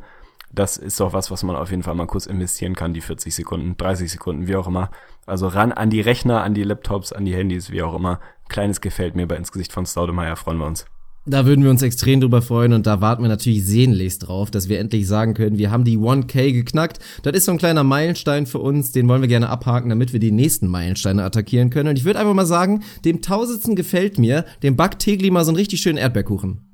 [0.52, 3.34] Das ist doch was, was man auf jeden Fall mal kurz investieren kann, die 40
[3.34, 4.90] Sekunden, 30 Sekunden, wie auch immer.
[5.26, 8.20] Also ran an die Rechner, an die Laptops, an die Handys, wie auch immer.
[8.48, 10.86] Kleines gefällt mir bei ins Gesicht von Staudemeyer, freuen wir uns.
[11.28, 14.68] Da würden wir uns extrem drüber freuen und da warten wir natürlich sehnlichst drauf, dass
[14.68, 17.00] wir endlich sagen können, wir haben die 1K geknackt.
[17.24, 20.20] Das ist so ein kleiner Meilenstein für uns, den wollen wir gerne abhaken, damit wir
[20.20, 21.88] die nächsten Meilensteine attackieren können.
[21.88, 25.50] Und ich würde einfach mal sagen, dem Tausendsten gefällt mir, dem backt Tegli mal so
[25.50, 26.65] einen richtig schönen Erdbeerkuchen.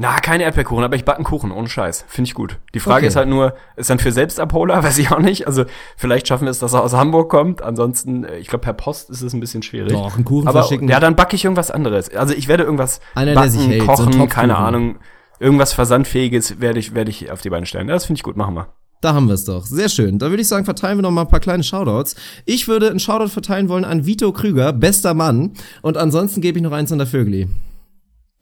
[0.00, 2.04] Na, keine Erdbeerkuchen, aber ich backe einen Kuchen, ohne Scheiß.
[2.06, 2.58] Finde ich gut.
[2.72, 3.06] Die Frage Okay.
[3.08, 5.48] ist halt nur, ist dann für Selbstabholer, weiß ich auch nicht.
[5.48, 5.64] Also
[5.96, 7.62] vielleicht schaffen wir es, dass er aus Hamburg kommt.
[7.62, 9.92] Ansonsten, äh, ich glaube, per Post ist es ein bisschen schwierig.
[9.92, 10.88] Doch, einen Kuchen aber, verschicken.
[10.88, 12.14] Ja, dann backe ich irgendwas anderes.
[12.14, 14.28] Also ich werde irgendwas Einer, backen, hält, so kochen, Topfkuchen.
[14.28, 14.98] keine Ahnung.
[15.40, 17.88] Irgendwas Versandfähiges werde ich, werde ich auf die Beine stellen.
[17.88, 18.68] Das finde ich gut, machen wir.
[19.00, 19.64] Da haben wir es doch.
[19.66, 20.20] Sehr schön.
[20.20, 22.14] Da würde ich sagen, verteilen wir noch mal ein paar kleine Shoutouts.
[22.44, 25.54] Ich würde einen Shoutout verteilen wollen an Vito Krüger, bester Mann.
[25.82, 27.48] Und ansonsten gebe ich noch eins an der Vögli.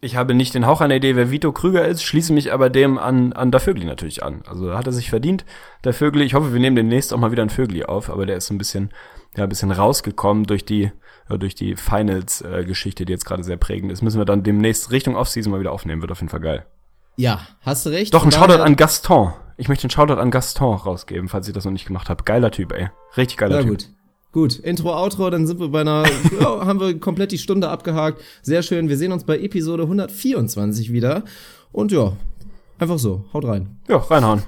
[0.07, 2.97] Ich habe nicht den Hauch einer Idee, wer Vito Krüger ist, schließe mich aber dem
[2.97, 4.43] an, an der Vögli natürlich an.
[4.49, 5.45] Also hat er sich verdient,
[5.83, 6.23] der Vögli.
[6.25, 8.55] Ich hoffe, wir nehmen demnächst auch mal wieder einen Vögli auf, aber der ist so
[8.55, 8.91] ein bisschen,
[9.37, 10.93] ja, ein bisschen rausgekommen durch die,
[11.29, 14.01] ja, durch die Finals-Geschichte, die jetzt gerade sehr prägend ist.
[14.03, 16.67] Müssen wir dann demnächst Richtung Offseason mal wieder aufnehmen, wird auf jeden Fall geil.
[17.17, 18.15] Ja, hast du recht.
[18.15, 19.33] Doch, ein Shoutout an Gaston.
[19.57, 22.23] Ich möchte einen Shoutout an Gaston rausgeben, falls ich das noch nicht gemacht habe.
[22.23, 22.91] Geiler Typ, ey.
[23.17, 23.71] Richtig geiler Ja, Typ.
[23.71, 23.89] gut.
[24.37, 26.05] Gut, Intro, Outro, dann sind wir bei einer,
[26.41, 28.20] ja, haben wir komplett die Stunde abgehakt.
[28.43, 31.24] Sehr schön, wir sehen uns bei Episode 124 wieder.
[31.72, 32.12] Und ja,
[32.78, 33.78] einfach so, haut rein.
[33.89, 34.43] Ja, reinhauen.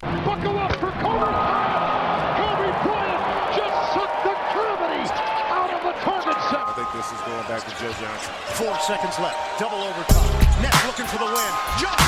[0.00, 1.28] Buckle up for Kobe.
[2.40, 5.04] Kobe Bryant just sucked the gravity
[5.52, 6.64] out of the target I set.
[6.72, 8.32] think this is going back to Joe Johnson.
[8.56, 9.36] Four seconds left.
[9.60, 10.32] Double overtime.
[10.64, 11.52] Nets looking for the win.
[11.76, 12.07] Johnson